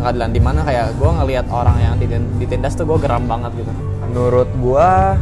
Keadilan 0.00 0.30
di 0.32 0.40
mana 0.40 0.60
kayak 0.62 0.94
gua 0.96 1.10
ngelihat 1.20 1.46
orang 1.50 1.76
yang 1.82 1.94
ditin- 1.98 2.30
ditindas 2.40 2.72
tuh 2.78 2.86
gua 2.88 2.96
geram 2.96 3.26
banget 3.28 3.52
gitu. 3.64 3.72
menurut 4.06 4.48
gua 4.62 5.18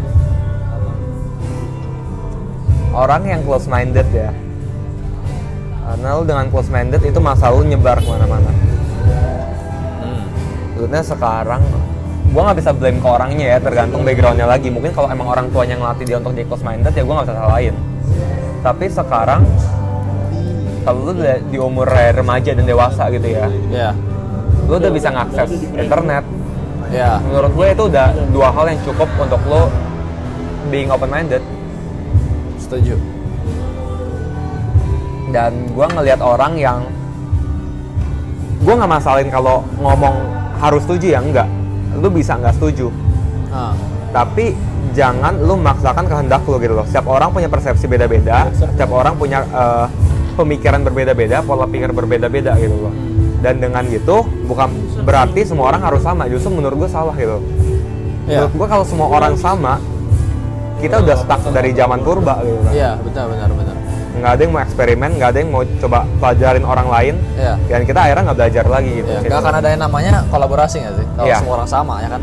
orang 2.95 3.23
yang 3.25 3.41
close 3.43 3.67
minded 3.67 4.07
ya 4.09 4.31
karena 5.85 6.09
lu 6.17 6.25
dengan 6.25 6.47
close 6.49 6.71
minded 6.71 7.03
itu 7.03 7.19
masa 7.19 7.51
lu 7.51 7.63
nyebar 7.63 7.99
ke 7.99 8.09
mana-mana 8.09 8.51
Hmm. 9.95 10.25
maksudnya 10.73 11.03
sekarang 11.03 11.63
gua 12.31 12.51
nggak 12.51 12.59
bisa 12.59 12.71
blame 12.73 12.99
ke 12.99 13.07
orangnya 13.07 13.47
ya 13.47 13.59
tergantung 13.59 14.03
backgroundnya 14.03 14.45
lagi 14.45 14.69
mungkin 14.69 14.91
kalau 14.91 15.07
emang 15.07 15.29
orang 15.29 15.47
tuanya 15.49 15.77
ngelatih 15.77 16.05
dia 16.05 16.17
untuk 16.19 16.33
jadi 16.33 16.47
close 16.47 16.63
minded 16.63 16.91
ya 16.91 17.03
gua 17.03 17.15
nggak 17.17 17.27
bisa 17.29 17.37
salahin 17.37 17.75
tapi 18.61 18.85
sekarang 18.89 19.43
kalau 20.83 21.01
lu 21.03 21.13
udah 21.15 21.37
di 21.43 21.59
umur 21.59 21.87
remaja 21.89 22.51
dan 22.53 22.65
dewasa 22.65 23.09
gitu 23.09 23.29
ya 23.29 23.47
Ya. 23.69 23.91
lu 24.65 24.77
udah 24.77 24.91
bisa 24.91 25.09
ngakses 25.11 25.51
internet 25.71 26.25
Ya. 26.89 27.19
menurut 27.23 27.53
gue 27.53 27.67
itu 27.71 27.83
udah 27.87 28.07
dua 28.31 28.49
hal 28.51 28.65
yang 28.69 28.81
cukup 28.85 29.09
untuk 29.17 29.41
lo 29.45 29.67
being 30.69 30.89
open 30.89 31.09
minded 31.09 31.41
Setuju. 32.65 32.97
dan 35.35 35.51
gue 35.75 35.87
ngelihat 35.99 36.23
orang 36.23 36.55
yang 36.55 36.87
gue 38.63 38.71
nggak 38.71 38.87
masalahin 38.87 39.27
kalau 39.35 39.67
ngomong 39.83 40.15
harus 40.63 40.87
setuju 40.87 41.19
ya 41.19 41.21
enggak. 41.21 41.51
Lu 41.99 42.07
bisa 42.07 42.39
nggak 42.39 42.55
setuju. 42.55 42.89
Ah. 43.55 43.71
tapi 44.11 44.51
jangan 44.99 45.39
lu 45.43 45.59
memaksakan 45.59 46.07
kehendak 46.07 46.43
lu 46.47 46.59
gitu 46.63 46.75
loh. 46.79 46.87
Setiap 46.87 47.07
orang 47.11 47.35
punya 47.35 47.51
persepsi 47.51 47.91
beda-beda 47.91 48.47
setiap 48.55 48.95
orang 48.95 49.19
punya 49.19 49.43
eh, 49.43 49.87
pemikiran 50.39 50.87
berbeda-beda 50.87 51.43
pola 51.43 51.67
pikir 51.67 51.91
berbeda-beda 51.91 52.55
gitu 52.63 52.79
loh. 52.79 52.95
Dan 53.43 53.59
dengan 53.59 53.83
gitu 53.91 54.23
bukan 54.47 54.71
berarti 55.03 55.43
semua 55.43 55.75
orang 55.75 55.83
harus 55.83 56.03
sama. 56.07 56.31
Justru 56.31 56.55
menurut 56.55 56.87
gue 56.87 56.91
salah 56.91 57.15
gitu. 57.19 57.43
Iya. 58.25 58.49
menurut 58.49 58.53
gua 58.57 58.69
kalau 58.73 58.87
semua 58.89 59.09
orang 59.13 59.37
sama 59.37 59.77
kita 60.77 61.01
udah 61.01 61.17
stuck 61.17 61.41
dari 61.51 61.71
zaman 61.71 62.01
purba 62.01 62.41
gitu 62.41 62.59
kan 62.61 62.73
Iya, 62.73 62.91
benar 62.99 63.25
benar 63.29 63.49
benar. 63.51 63.77
nggak 64.15 64.31
ada 64.31 64.41
yang 64.41 64.53
mau 64.53 64.63
eksperimen 64.63 65.11
nggak 65.15 65.29
ada 65.29 65.39
yang 65.39 65.51
mau 65.51 65.63
coba 65.77 65.99
pelajarin 66.17 66.65
orang 66.65 66.87
lain 66.87 67.15
Iya. 67.35 67.55
dan 67.69 67.83
kita 67.83 67.99
akhirnya 68.01 68.23
nggak 68.25 68.39
belajar 68.39 68.65
lagi 68.65 68.91
gitu 68.95 69.09
Ya, 69.09 69.19
Gitu. 69.19 69.29
nggak 69.29 69.41
akan 69.41 69.55
ada 69.55 69.69
yang 69.69 69.83
namanya 69.83 70.15
kolaborasi 70.29 70.77
nggak 70.81 70.95
sih? 70.95 71.07
Kalau 71.13 71.27
Iya. 71.27 71.37
semua 71.39 71.53
orang 71.57 71.69
sama 71.69 71.95
ya 71.99 72.09
kan? 72.09 72.23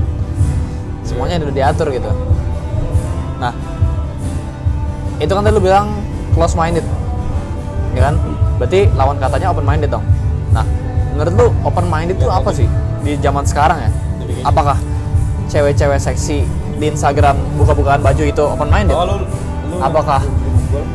Semuanya 1.01 1.35
udah 1.41 1.55
diatur 1.55 1.87
gitu. 1.89 2.11
Nah, 3.37 3.51
itu 5.17 5.29
kan 5.29 5.41
tadi 5.41 5.53
lu 5.53 5.61
bilang 5.61 5.87
close 6.31 6.55
minded, 6.55 6.85
ya 7.91 8.01
kan? 8.03 8.15
Berarti 8.55 8.79
lawan 8.93 9.17
katanya 9.17 9.47
open 9.49 9.65
minded 9.65 9.89
dong. 9.89 10.05
Nah, 10.51 10.65
menurut 11.11 11.33
lu 11.35 11.47
open 11.61 11.85
minded 11.87 12.15
itu 12.15 12.27
apa 12.27 12.49
sih 12.49 12.65
di 13.01 13.17
zaman 13.17 13.43
sekarang 13.43 13.77
ya? 13.79 13.91
Apakah 14.41 14.77
cewek-cewek 15.47 15.99
seksi 15.99 16.45
di 16.81 16.89
Instagram 16.89 17.37
buka-bukaan 17.61 18.01
baju 18.01 18.23
itu 18.25 18.41
open 18.41 18.69
minded? 18.73 18.97
Apakah 19.77 20.25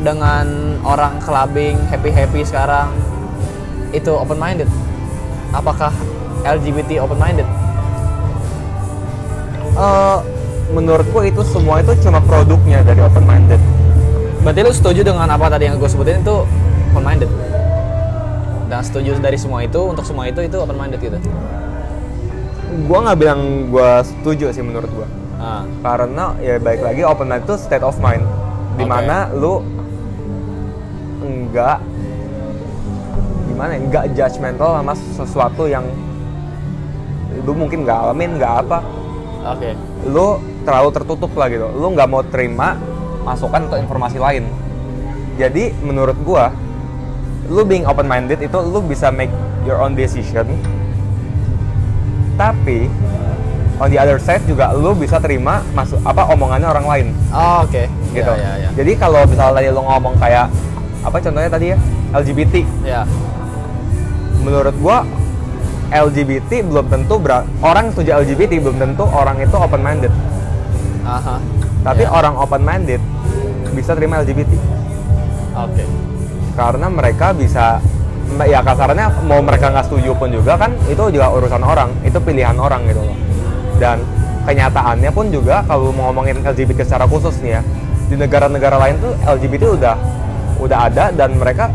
dengan 0.03 0.75
orang 0.83 1.15
clubbing 1.23 1.79
happy 1.87 2.11
happy 2.11 2.43
sekarang 2.43 2.91
itu 3.95 4.11
open 4.11 4.35
minded? 4.35 4.67
Apakah 5.55 5.95
LGBT 6.43 6.99
open 6.99 7.15
minded? 7.15 7.47
Eh, 9.79 10.17
menurutku 10.75 11.23
itu 11.23 11.39
semua 11.47 11.79
itu 11.79 11.95
cuma 12.03 12.19
produknya 12.19 12.83
dari 12.83 12.99
open 12.99 13.23
minded 13.23 13.61
Berarti 14.43 14.59
lu 14.63 14.71
setuju 14.73 15.01
dengan 15.05 15.27
apa 15.27 15.47
tadi 15.51 15.67
yang 15.67 15.79
gue 15.79 15.87
sebutin 15.87 16.23
itu 16.23 16.35
open 16.91 17.03
minded? 17.03 17.31
Dan 18.67 18.83
setuju 18.83 19.15
dari 19.23 19.39
semua 19.39 19.63
itu 19.63 19.79
untuk 19.79 20.03
semua 20.03 20.27
itu 20.27 20.43
itu 20.43 20.57
open 20.59 20.75
minded 20.75 20.99
gitu. 20.99 21.15
gua 22.85 22.99
nggak 22.99 23.17
bilang 23.17 23.71
gua 23.71 24.03
setuju 24.03 24.51
sih 24.51 24.59
menurut 24.61 24.91
gua 24.91 25.07
Ah, 25.37 25.61
karena 25.85 26.33
ya 26.41 26.57
baik 26.57 26.81
lagi 26.81 27.01
open 27.05 27.29
mind 27.29 27.45
itu 27.45 27.55
state 27.61 27.85
of 27.85 27.97
mind. 28.01 28.25
Di 28.73 28.85
mana 28.85 29.29
lu 29.33 29.61
enggak 31.21 31.77
gimana 33.49 33.71
ya, 33.73 33.79
enggak 33.81 34.05
judgmental 34.17 34.69
sama 34.81 34.93
sesuatu 34.93 35.69
yang 35.69 35.85
lu 37.45 37.53
mungkin 37.53 37.85
nggak 37.85 37.97
alamin 38.09 38.41
nggak 38.41 38.53
apa. 38.65 38.79
Oke. 39.47 39.71
lu 40.11 40.43
terlalu 40.67 40.89
tertutup 40.91 41.31
lah 41.37 41.47
gitu. 41.47 41.69
Lu 41.71 41.93
nggak 41.95 42.09
mau 42.09 42.25
terima 42.25 42.75
masukan 43.23 43.69
atau 43.69 43.77
informasi 43.79 44.17
lain. 44.19 44.43
Jadi 45.37 45.71
menurut 45.85 46.17
gua 46.25 46.49
lu 47.47 47.63
being 47.63 47.87
open 47.87 48.09
minded 48.09 48.41
itu 48.43 48.57
lu 48.59 48.83
bisa 48.83 49.13
make 49.13 49.31
your 49.63 49.79
own 49.79 49.93
decision. 49.93 50.49
Tapi 52.35 52.89
on 53.77 53.87
the 53.87 53.95
other 53.95 54.17
side 54.17 54.41
juga 54.43 54.71
lu 54.71 54.91
bisa 54.91 55.17
terima 55.17 55.61
masuk 55.71 56.01
apa 56.01 56.25
omongannya 56.27 56.65
orang 56.65 56.85
lain 56.85 57.07
Oh, 57.29 57.61
oke. 57.61 57.83
gitu 58.09 58.31
Ya, 58.31 58.41
ya, 58.41 58.53
ya. 58.59 58.69
jadi 58.73 58.91
kalau 58.95 59.21
misalnya 59.23 59.53
tadi 59.55 59.67
lu 59.69 59.79
ngomong 59.79 60.17
kayak 60.17 60.49
apa 61.01 61.17
contohnya 61.17 61.47
tadi 61.47 61.65
ya 61.71 61.77
LGBT 62.11 62.55
Ya. 62.83 63.01
menurut 64.39 64.75
gua 64.77 65.05
LGBT 65.87 66.67
belum 66.67 66.85
tentu 66.87 67.15
ber- 67.17 67.47
orang 67.61 67.91
setuju 67.91 68.19
LGBT 68.19 68.59
belum 68.59 68.77
tentu 68.77 69.03
orang 69.05 69.39
itu 69.39 69.55
open 69.55 69.79
minded 69.79 70.11
Aha. 71.03 71.39
Tapi 71.79 72.03
Ya. 72.03 72.11
orang 72.11 72.35
open 72.35 72.59
minded 72.61 72.99
bisa 73.71 73.93
terima 73.93 74.19
LGBT 74.19 74.51
Oke. 75.55 75.85
karena 76.53 76.87
mereka 76.87 77.31
bisa 77.31 77.79
ya 78.43 78.59
kasarnya 78.59 79.23
mau 79.23 79.39
mereka 79.39 79.69
nggak 79.69 79.87
setuju 79.87 80.11
pun 80.11 80.27
juga 80.27 80.57
kan 80.57 80.75
itu 80.85 80.99
juga 81.09 81.29
urusan 81.29 81.61
orang 81.61 81.93
itu 82.03 82.17
pilihan 82.19 82.57
orang 82.57 82.83
gitu 82.85 82.99
loh 82.99 83.15
dan 83.77 84.01
kenyataannya 84.47 85.11
pun 85.13 85.29
juga 85.29 85.61
kalau 85.67 85.91
mau 85.91 86.09
ngomongin 86.09 86.41
LGBT 86.41 86.87
secara 86.87 87.05
khusus 87.05 87.35
nih 87.43 87.59
ya 87.59 87.61
di 88.07 88.15
negara-negara 88.15 88.79
lain 88.79 88.95
tuh 89.03 89.13
LGBT 89.27 89.63
udah 89.75 89.95
udah 90.63 90.77
ada 90.87 91.11
dan 91.11 91.35
mereka 91.35 91.69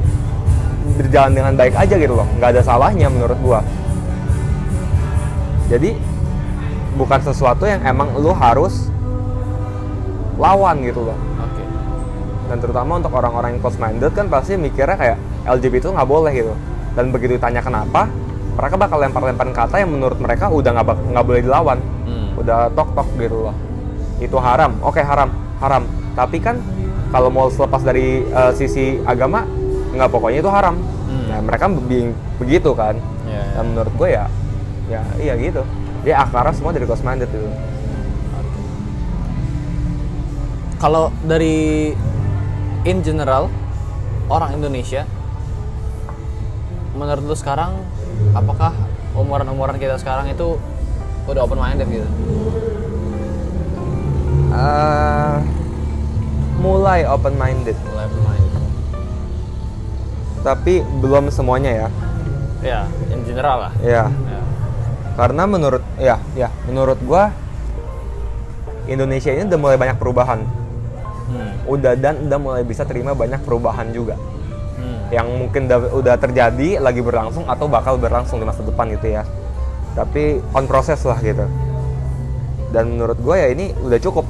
berjalan 0.99 1.33
dengan 1.37 1.53
baik 1.55 1.75
aja 1.77 1.95
gitu 1.95 2.15
loh. 2.17 2.27
Nggak 2.41 2.59
ada 2.59 2.63
salahnya 2.65 3.07
menurut 3.13 3.39
gua. 3.39 3.61
Jadi 5.71 5.97
bukan 6.97 7.21
sesuatu 7.25 7.65
yang 7.65 7.81
emang 7.85 8.13
lu 8.21 8.33
harus 8.37 8.93
lawan 10.37 10.81
gitu 10.85 11.07
loh. 11.07 11.19
Oke. 11.41 11.63
dan 12.51 12.59
terutama 12.61 13.01
untuk 13.01 13.13
orang-orang 13.17 13.57
yang 13.57 13.61
close 13.65 13.81
minded 13.81 14.13
kan 14.13 14.29
pasti 14.29 14.61
mikirnya 14.61 14.97
kayak 14.99 15.17
LGBT 15.49 15.89
itu 15.89 15.91
nggak 15.93 16.09
boleh 16.09 16.33
gitu. 16.33 16.53
Dan 16.93 17.09
begitu 17.09 17.41
ditanya 17.41 17.65
kenapa 17.65 18.09
mereka 18.53 18.75
bakal 18.77 18.99
lempar-lemparin 19.01 19.55
kata 19.57 19.81
yang 19.81 19.91
menurut 19.91 20.19
mereka 20.21 20.53
udah 20.53 20.71
nggak 20.77 20.87
nggak 21.13 21.25
boleh 21.25 21.41
dilawan. 21.43 21.79
Hmm. 22.05 22.37
udah 22.37 22.73
tok-tok 22.73 23.09
gitu 23.21 23.49
loh. 23.49 23.55
Itu 24.19 24.37
haram. 24.41 24.77
Oke 24.85 25.01
haram. 25.01 25.31
Haram. 25.61 25.85
Tapi 26.13 26.37
kan 26.43 26.61
kalau 27.13 27.29
mau 27.29 27.49
selepas 27.49 27.81
dari 27.81 28.25
eh, 28.25 28.53
sisi 28.57 29.01
agama 29.05 29.45
nggak 29.93 30.09
pokoknya 30.11 30.39
itu 30.45 30.51
haram. 30.53 30.77
Hmm. 31.09 31.27
nah 31.29 31.41
mereka 31.45 31.69
be- 31.69 32.17
begitu 32.41 32.73
kan. 32.77 32.97
Ya, 33.29 33.41
ya. 33.41 33.45
dan 33.57 33.65
menurut 33.73 33.93
gue 33.97 34.09
ya 34.13 34.25
ya 34.91 35.01
iya 35.17 35.33
gitu. 35.41 35.63
Dia 36.03 36.27
akarnya 36.27 36.53
semua 36.53 36.75
dari 36.75 36.85
close 36.85 37.05
minded 37.07 37.31
gitu. 37.31 37.49
Kalau 40.83 41.15
dari 41.23 41.95
in 42.83 42.99
general 43.07 43.47
orang 44.27 44.59
Indonesia 44.59 45.07
menurut 46.99 47.23
lu 47.23 47.37
sekarang 47.39 47.79
apakah 48.33 48.73
umuran-umuran 49.13 49.77
kita 49.77 49.97
sekarang 49.97 50.29
itu 50.29 50.57
udah 51.25 51.41
open 51.41 51.57
minded 51.57 51.87
gitu? 51.87 52.09
Eh, 54.53 55.37
mulai 56.57 57.03
open 57.05 57.35
minded 57.35 57.75
Mulai 57.85 58.05
open 58.05 58.23
minded. 58.23 58.51
tapi 60.43 60.75
belum 60.99 61.29
semuanya 61.29 61.71
ya 61.73 61.89
Ya, 62.63 62.81
in 63.09 63.23
general 63.23 63.59
lah. 63.61 63.73
ya 63.77 64.07
Ya. 64.07 64.41
karena 65.15 65.43
menurut 65.45 65.83
ya 65.97 66.17
ya 66.33 66.47
menurut 66.65 66.99
gua 67.01 67.35
Indonesia 68.85 69.31
ini 69.31 69.47
udah 69.47 69.61
mulai 69.61 69.77
banyak 69.77 69.97
perubahan 69.97 70.43
Hmm. 71.25 71.55
udah 71.65 71.97
dan 71.97 72.23
udah 72.23 72.37
mulai 72.37 72.63
bisa 72.63 72.83
terima 72.83 73.13
banyak 73.13 73.41
perubahan 73.41 73.89
juga. 73.89 74.21
Yang 75.13 75.29
mungkin 75.29 75.69
udah, 75.69 75.81
udah 75.93 76.15
terjadi 76.17 76.81
lagi 76.81 77.05
berlangsung 77.05 77.45
atau 77.45 77.69
bakal 77.69 78.01
berlangsung 78.01 78.41
di 78.41 78.49
masa 78.49 78.65
depan 78.65 78.89
gitu 78.97 79.13
ya. 79.13 79.29
Tapi 79.93 80.41
on 80.57 80.65
proses 80.65 81.05
lah 81.05 81.21
gitu. 81.21 81.45
Dan 82.73 82.97
menurut 82.97 83.21
gue 83.21 83.37
ya 83.37 83.49
ini 83.53 83.77
udah 83.77 84.01
cukup. 84.01 84.25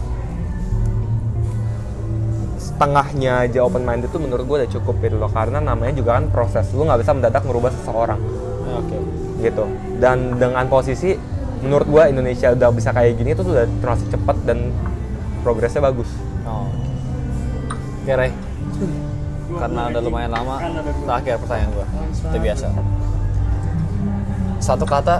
Setengahnya 2.58 3.46
aja 3.46 3.62
open 3.62 3.86
minded 3.86 4.10
itu 4.10 4.18
menurut 4.18 4.42
gue 4.42 4.56
udah 4.66 4.70
cukup 4.74 4.98
gitu 5.06 5.22
loh. 5.22 5.30
Karena 5.30 5.62
namanya 5.62 5.94
juga 5.94 6.18
kan 6.18 6.26
proses. 6.34 6.66
Lu 6.74 6.82
nggak 6.82 7.06
bisa 7.06 7.14
mendadak 7.14 7.46
merubah 7.46 7.70
seseorang. 7.70 8.18
Ya, 8.66 8.74
Oke. 8.82 8.98
gitu. 9.38 9.64
Dan 10.02 10.34
dengan 10.42 10.66
posisi 10.66 11.14
menurut 11.62 11.86
gua 11.86 12.10
Indonesia 12.10 12.50
udah 12.50 12.68
bisa 12.74 12.90
kayak 12.90 13.14
gini 13.14 13.38
itu 13.38 13.46
sudah 13.46 13.70
termasuk 13.78 14.10
cepat 14.10 14.36
dan 14.42 14.74
progresnya 15.46 15.78
bagus. 15.78 16.10
Oh, 16.42 16.66
oke. 16.66 16.90
Oke, 18.02 18.12
Ray. 18.18 18.34
Karena 19.52 19.80
udah 19.92 20.00
lumayan 20.02 20.32
lama, 20.32 20.56
terakhir 21.04 21.36
pertanyaan 21.42 21.70
gua. 21.74 21.86
Itu 22.12 22.38
biasa. 22.38 22.66
Satu 24.62 24.84
kata 24.86 25.16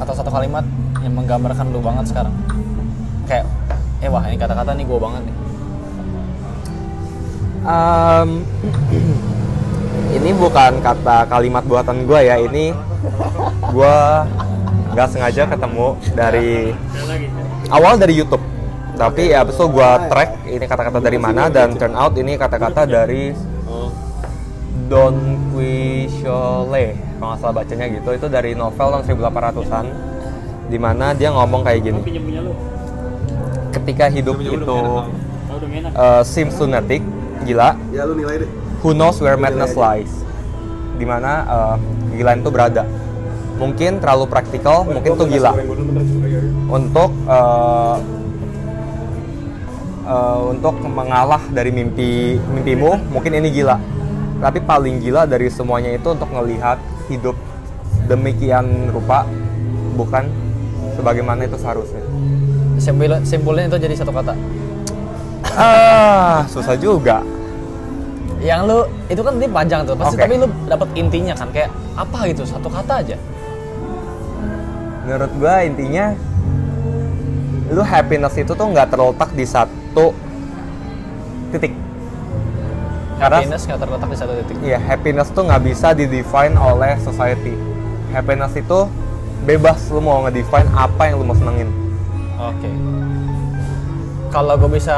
atau 0.00 0.14
satu 0.16 0.30
kalimat 0.32 0.64
yang 1.00 1.14
menggambarkan 1.14 1.66
lu 1.72 1.80
banget 1.80 2.10
sekarang. 2.10 2.34
Kayak, 3.28 3.46
eh 4.02 4.10
wah 4.10 4.24
ini 4.26 4.36
kata-kata 4.36 4.74
nih 4.74 4.84
gua 4.88 4.98
banget 4.98 5.22
nih. 5.28 5.36
Em, 7.60 8.30
ini 10.16 10.30
bukan 10.34 10.72
kata 10.80 11.28
kalimat 11.28 11.62
buatan 11.68 12.08
gua 12.08 12.20
ya 12.24 12.40
ini 12.40 12.72
gua 13.70 14.26
nggak 14.90 15.06
sengaja 15.06 15.46
ketemu 15.46 15.86
dari 16.18 16.74
awal 17.70 17.94
dari 17.94 18.18
YouTube 18.18 18.42
tapi 19.00 19.32
ya 19.32 19.40
abis 19.40 19.56
itu 19.56 19.64
gua 19.72 20.12
track 20.12 20.44
ini 20.44 20.64
kata-kata 20.68 21.00
dari 21.00 21.16
mana 21.16 21.48
dan 21.48 21.72
turn 21.72 21.96
out 21.96 22.12
ini 22.20 22.36
kata-kata 22.36 22.84
dari 22.84 23.32
Don 24.90 25.38
Quixote 25.54 26.86
kalau 27.20 27.30
nggak 27.30 27.38
salah 27.38 27.54
bacanya 27.62 27.86
gitu. 27.94 28.10
Itu 28.10 28.26
dari 28.26 28.58
novel 28.58 29.00
tahun 29.00 29.04
1800-an 29.06 29.86
di 30.66 30.78
mana 30.82 31.14
dia 31.14 31.30
ngomong 31.30 31.62
kayak 31.62 31.80
gini. 31.86 32.00
Ketika 33.70 34.10
hidup 34.10 34.42
itu 34.42 34.78
uh, 35.94 36.22
seems 36.26 36.58
lunatic 36.58 37.06
gila. 37.46 37.78
Ya 37.94 38.02
lu 38.02 38.18
nilai 38.18 38.42
deh. 38.42 38.50
who 38.82 38.90
knows 38.96 39.22
where 39.22 39.38
madness 39.38 39.78
lies. 39.78 40.10
Di 40.98 41.06
mana 41.06 41.46
uh, 41.46 41.76
kegilaan 42.10 42.42
itu 42.42 42.50
berada. 42.50 42.82
Mungkin 43.62 44.02
terlalu 44.02 44.26
praktikal 44.26 44.82
mungkin 44.82 45.14
itu 45.14 45.24
gila. 45.38 45.54
untuk 46.66 47.14
uh, 47.30 48.02
uh, 50.10 50.50
untuk 50.50 50.74
mengalah 50.82 51.40
dari 51.54 51.70
mimpi 51.70 52.36
mimpimu 52.36 53.14
mungkin 53.14 53.38
ini 53.38 53.48
gila. 53.54 53.78
Tapi 54.40 54.58
paling 54.64 54.98
gila 54.98 55.28
dari 55.28 55.46
semuanya 55.52 55.94
itu 55.94 56.10
untuk 56.10 56.26
melihat 56.34 56.80
hidup 57.06 57.36
demikian 58.10 58.90
rupa 58.90 59.22
bukan 59.94 60.26
sebagaimana 60.98 61.46
itu 61.46 61.54
seharusnya. 61.60 62.02
Siapa 62.80 62.96
simpulin 62.96 63.20
simpulin 63.22 63.64
itu 63.68 63.78
jadi 63.78 63.94
satu 63.94 64.10
kata. 64.10 64.34
Ah 65.54 66.42
susah 66.50 66.74
juga. 66.74 67.22
Yang 68.40 68.60
lu 68.64 68.78
itu 69.12 69.20
kan 69.20 69.36
dia 69.36 69.50
panjang 69.52 69.80
tuh. 69.84 69.94
Pasti 69.94 70.16
Oke. 70.16 70.22
tapi 70.24 70.34
lu 70.40 70.48
dapat 70.64 70.88
intinya 70.96 71.36
kan 71.36 71.52
kayak 71.52 71.70
apa 71.94 72.18
gitu 72.32 72.42
satu 72.48 72.72
kata 72.72 73.04
aja. 73.04 73.16
Menurut 75.04 75.32
gua 75.36 75.60
intinya 75.60 76.16
lu 77.68 77.84
happiness 77.84 78.34
itu 78.40 78.56
tuh 78.56 78.66
nggak 78.72 78.88
terletak 78.88 79.30
di 79.36 79.44
satu 79.44 79.79
titik 81.50 81.72
Karena- 83.18 83.42
happiness 83.42 83.62
nggak 83.66 83.80
terletak 83.80 84.08
di 84.08 84.16
satu 84.16 84.32
titik 84.38 84.56
Iya, 84.62 84.78
happiness 84.78 85.28
tuh 85.28 85.42
nggak 85.44 85.62
bisa 85.62 85.92
didefine 85.92 86.54
oleh 86.56 86.96
society. 86.98 87.52
Happiness 88.10 88.54
itu 88.54 88.78
bebas 89.40 89.88
lu 89.88 90.00
mau 90.00 90.24
ngedefine 90.24 90.68
apa 90.70 91.02
yang 91.04 91.16
lu 91.16 91.24
mau 91.24 91.34
senengin. 91.34 91.68
oke 92.36 92.70
kalau 94.30 94.54
gue 94.56 94.70
bisa 94.70 94.96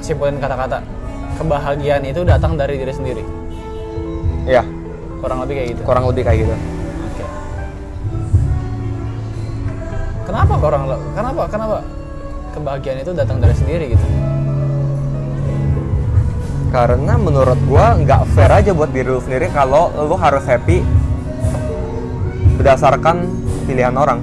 simpulin 0.00 0.38
kata-kata 0.38 0.80
kebahagiaan 1.36 2.02
itu 2.02 2.22
datang 2.22 2.54
dari 2.54 2.74
diri 2.74 2.90
sendiri 2.90 3.22
Iya, 4.42 4.64
kurang 5.18 5.42
lebih 5.42 5.54
kayak 5.54 5.68
gitu 5.68 5.80
kurang 5.84 6.04
lebih 6.06 6.22
kayak 6.24 6.38
gitu. 6.42 6.54
Oke. 7.04 7.24
Kenapa 10.24 10.54
orang 10.56 10.82
lo? 10.86 10.96
Kenapa? 11.12 11.42
Kenapa? 11.46 11.76
Kebahagiaan 12.60 13.00
itu 13.00 13.12
datang 13.16 13.40
dari 13.40 13.56
sendiri 13.56 13.96
gitu. 13.96 14.04
Karena 16.68 17.16
menurut 17.16 17.56
gua 17.64 17.96
nggak 17.96 18.36
fair 18.36 18.52
aja 18.52 18.76
buat 18.76 18.92
diri 18.92 19.08
lu 19.08 19.16
sendiri 19.16 19.48
kalau 19.48 19.88
lu 19.96 20.12
harus 20.20 20.44
happy 20.44 20.84
berdasarkan 22.60 23.24
pilihan 23.64 23.96
orang. 23.96 24.20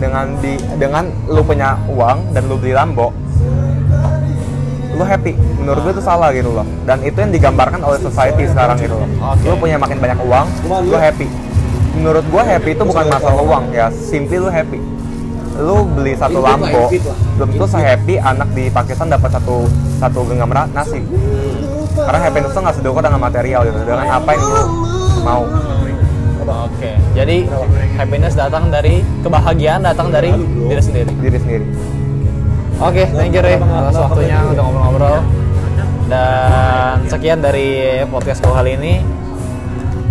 Dengan 0.00 0.32
di 0.40 0.56
dengan 0.80 1.12
lu 1.28 1.44
punya 1.44 1.76
uang 1.92 2.32
dan 2.32 2.48
lu 2.48 2.56
beli 2.56 2.72
Lambo, 2.72 3.12
lu 4.96 5.04
happy. 5.04 5.36
Menurut 5.60 5.80
gua 5.84 5.92
itu 5.92 6.02
salah 6.02 6.32
gitu 6.32 6.56
loh. 6.56 6.64
Dan 6.88 7.04
itu 7.04 7.20
yang 7.20 7.36
digambarkan 7.36 7.84
oleh 7.84 8.00
society 8.00 8.48
sekarang 8.48 8.80
gitu 8.80 8.96
loh. 8.96 9.06
Oke. 9.28 9.44
Lu 9.44 9.60
punya 9.60 9.76
makin 9.76 10.00
banyak 10.00 10.18
uang, 10.24 10.46
lu 10.88 10.96
happy. 10.96 11.28
Menurut 12.00 12.24
gua 12.32 12.48
happy 12.48 12.74
itu 12.74 12.82
bukan 12.82 13.12
masalah 13.12 13.44
uang 13.44 13.76
ya, 13.76 13.92
simply 13.92 14.40
lu 14.40 14.48
happy. 14.48 14.91
Lu 15.60 15.84
beli 15.84 16.16
satu 16.16 16.40
Lambo, 16.40 16.88
lah. 16.88 17.16
belum 17.36 17.48
tentu 17.52 17.66
sehappy 17.68 18.16
anak 18.16 18.48
di 18.56 18.72
Pakistan 18.72 19.12
dapat 19.12 19.36
satu 19.36 19.68
satu 20.00 20.18
genggam 20.24 20.48
nasi. 20.72 21.04
Karena 21.92 22.18
happiness 22.24 22.52
itu 22.56 22.60
nggak 22.64 22.76
sedukur 22.80 23.00
dengan 23.04 23.20
material 23.20 23.60
gitu, 23.68 23.78
dengan 23.84 24.08
apa 24.08 24.30
yang 24.32 24.42
lu 24.48 24.62
mau. 25.22 25.42
Oke. 26.42 26.90
Jadi 27.14 27.46
happiness 27.94 28.34
datang 28.34 28.72
dari 28.72 29.04
kebahagiaan 29.22 29.84
datang 29.84 30.08
dari 30.10 30.32
diri 30.68 30.82
sendiri. 30.82 31.10
diri 31.20 31.38
sendiri. 31.38 31.66
Oke, 32.82 33.06
thank 33.14 33.30
you 33.30 33.42
Ray 33.44 33.60
atas 33.62 33.94
waktunya 33.94 34.42
untuk 34.42 34.64
ngobrol-ngobrol. 34.66 35.20
Dan 36.10 36.96
sekian 37.06 37.38
dari 37.38 38.02
podcast 38.10 38.42
gue 38.42 38.52
kali 38.52 38.72
ini. 38.74 38.94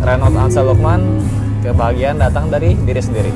Renault 0.02 0.34
Ansel 0.34 0.66
Lukman, 0.66 1.22
kebahagiaan 1.62 2.18
datang 2.18 2.50
dari 2.50 2.74
diri 2.74 3.02
sendiri. 3.04 3.32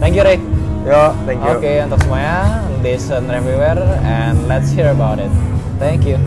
Thank 0.00 0.16
you 0.16 0.24
Ray. 0.24 0.51
Yo, 0.82 1.14
thank 1.22 1.38
you. 1.38 1.54
Oke, 1.54 1.72
untuk 1.86 2.02
semuanya, 2.02 2.66
listen 2.82 3.30
everywhere 3.30 3.78
and 4.02 4.34
let's 4.50 4.74
hear 4.74 4.90
about 4.90 5.22
it. 5.22 5.30
Thank 5.78 6.02
you. 6.02 6.18